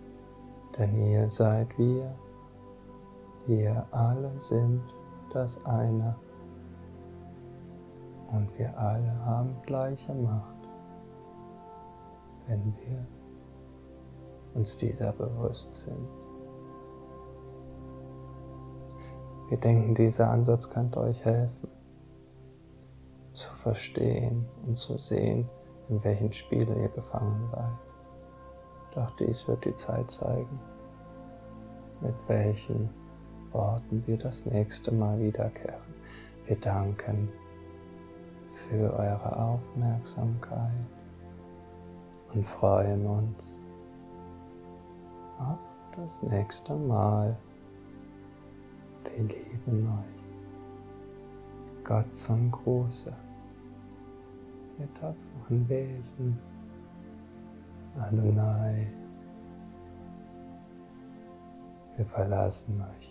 denn 0.78 0.94
ihr 0.98 1.30
seid 1.30 1.70
wir, 1.78 2.14
wir 3.48 3.88
alle 3.92 4.38
sind 4.38 4.84
das 5.32 5.66
eine 5.66 6.14
und 8.34 8.50
wir 8.60 8.78
alle 8.78 9.16
haben 9.26 9.56
gleiche 9.66 10.14
Macht, 10.14 10.68
wenn 12.48 12.76
wir 12.76 13.08
uns 14.56 14.76
dieser 14.76 15.14
bewusst 15.14 15.74
sind. 15.74 16.21
Wir 19.52 19.58
denken, 19.58 19.94
dieser 19.96 20.30
Ansatz 20.30 20.70
könnte 20.70 21.02
euch 21.02 21.26
helfen, 21.26 21.68
zu 23.34 23.54
verstehen 23.56 24.46
und 24.66 24.78
zu 24.78 24.98
sehen, 24.98 25.50
in 25.90 26.02
welchen 26.06 26.32
Spiele 26.32 26.74
ihr 26.82 26.88
gefangen 26.88 27.50
seid. 27.50 27.74
Doch 28.96 29.12
dies 29.18 29.46
wird 29.50 29.66
die 29.66 29.76
Zeit 29.76 30.10
zeigen, 30.10 30.58
mit 32.00 32.16
welchen 32.30 32.90
Worten 33.52 34.02
wir 34.08 34.18
das 34.18 34.46
nächste 34.46 34.94
Mal 34.94 35.20
wiederkehren. 35.20 35.96
Wir 36.46 36.56
danken 36.56 37.28
für 38.54 38.94
eure 38.94 39.38
Aufmerksamkeit 39.38 40.72
und 42.34 42.46
freuen 42.46 43.06
uns 43.06 43.60
auf 45.40 45.60
das 45.98 46.24
nächste 46.24 46.74
Mal. 46.74 47.36
Wir 49.04 49.24
lieben 49.24 49.88
euch. 49.88 51.84
Gott 51.84 52.14
zum 52.16 52.52
Gruße. 52.52 53.14
Ihr 54.80 54.94
tapferen 54.94 55.68
Wesen. 55.68 56.40
Adonai. 58.00 58.88
Wir 61.98 62.06
verlassen 62.06 62.82
euch 62.82 63.11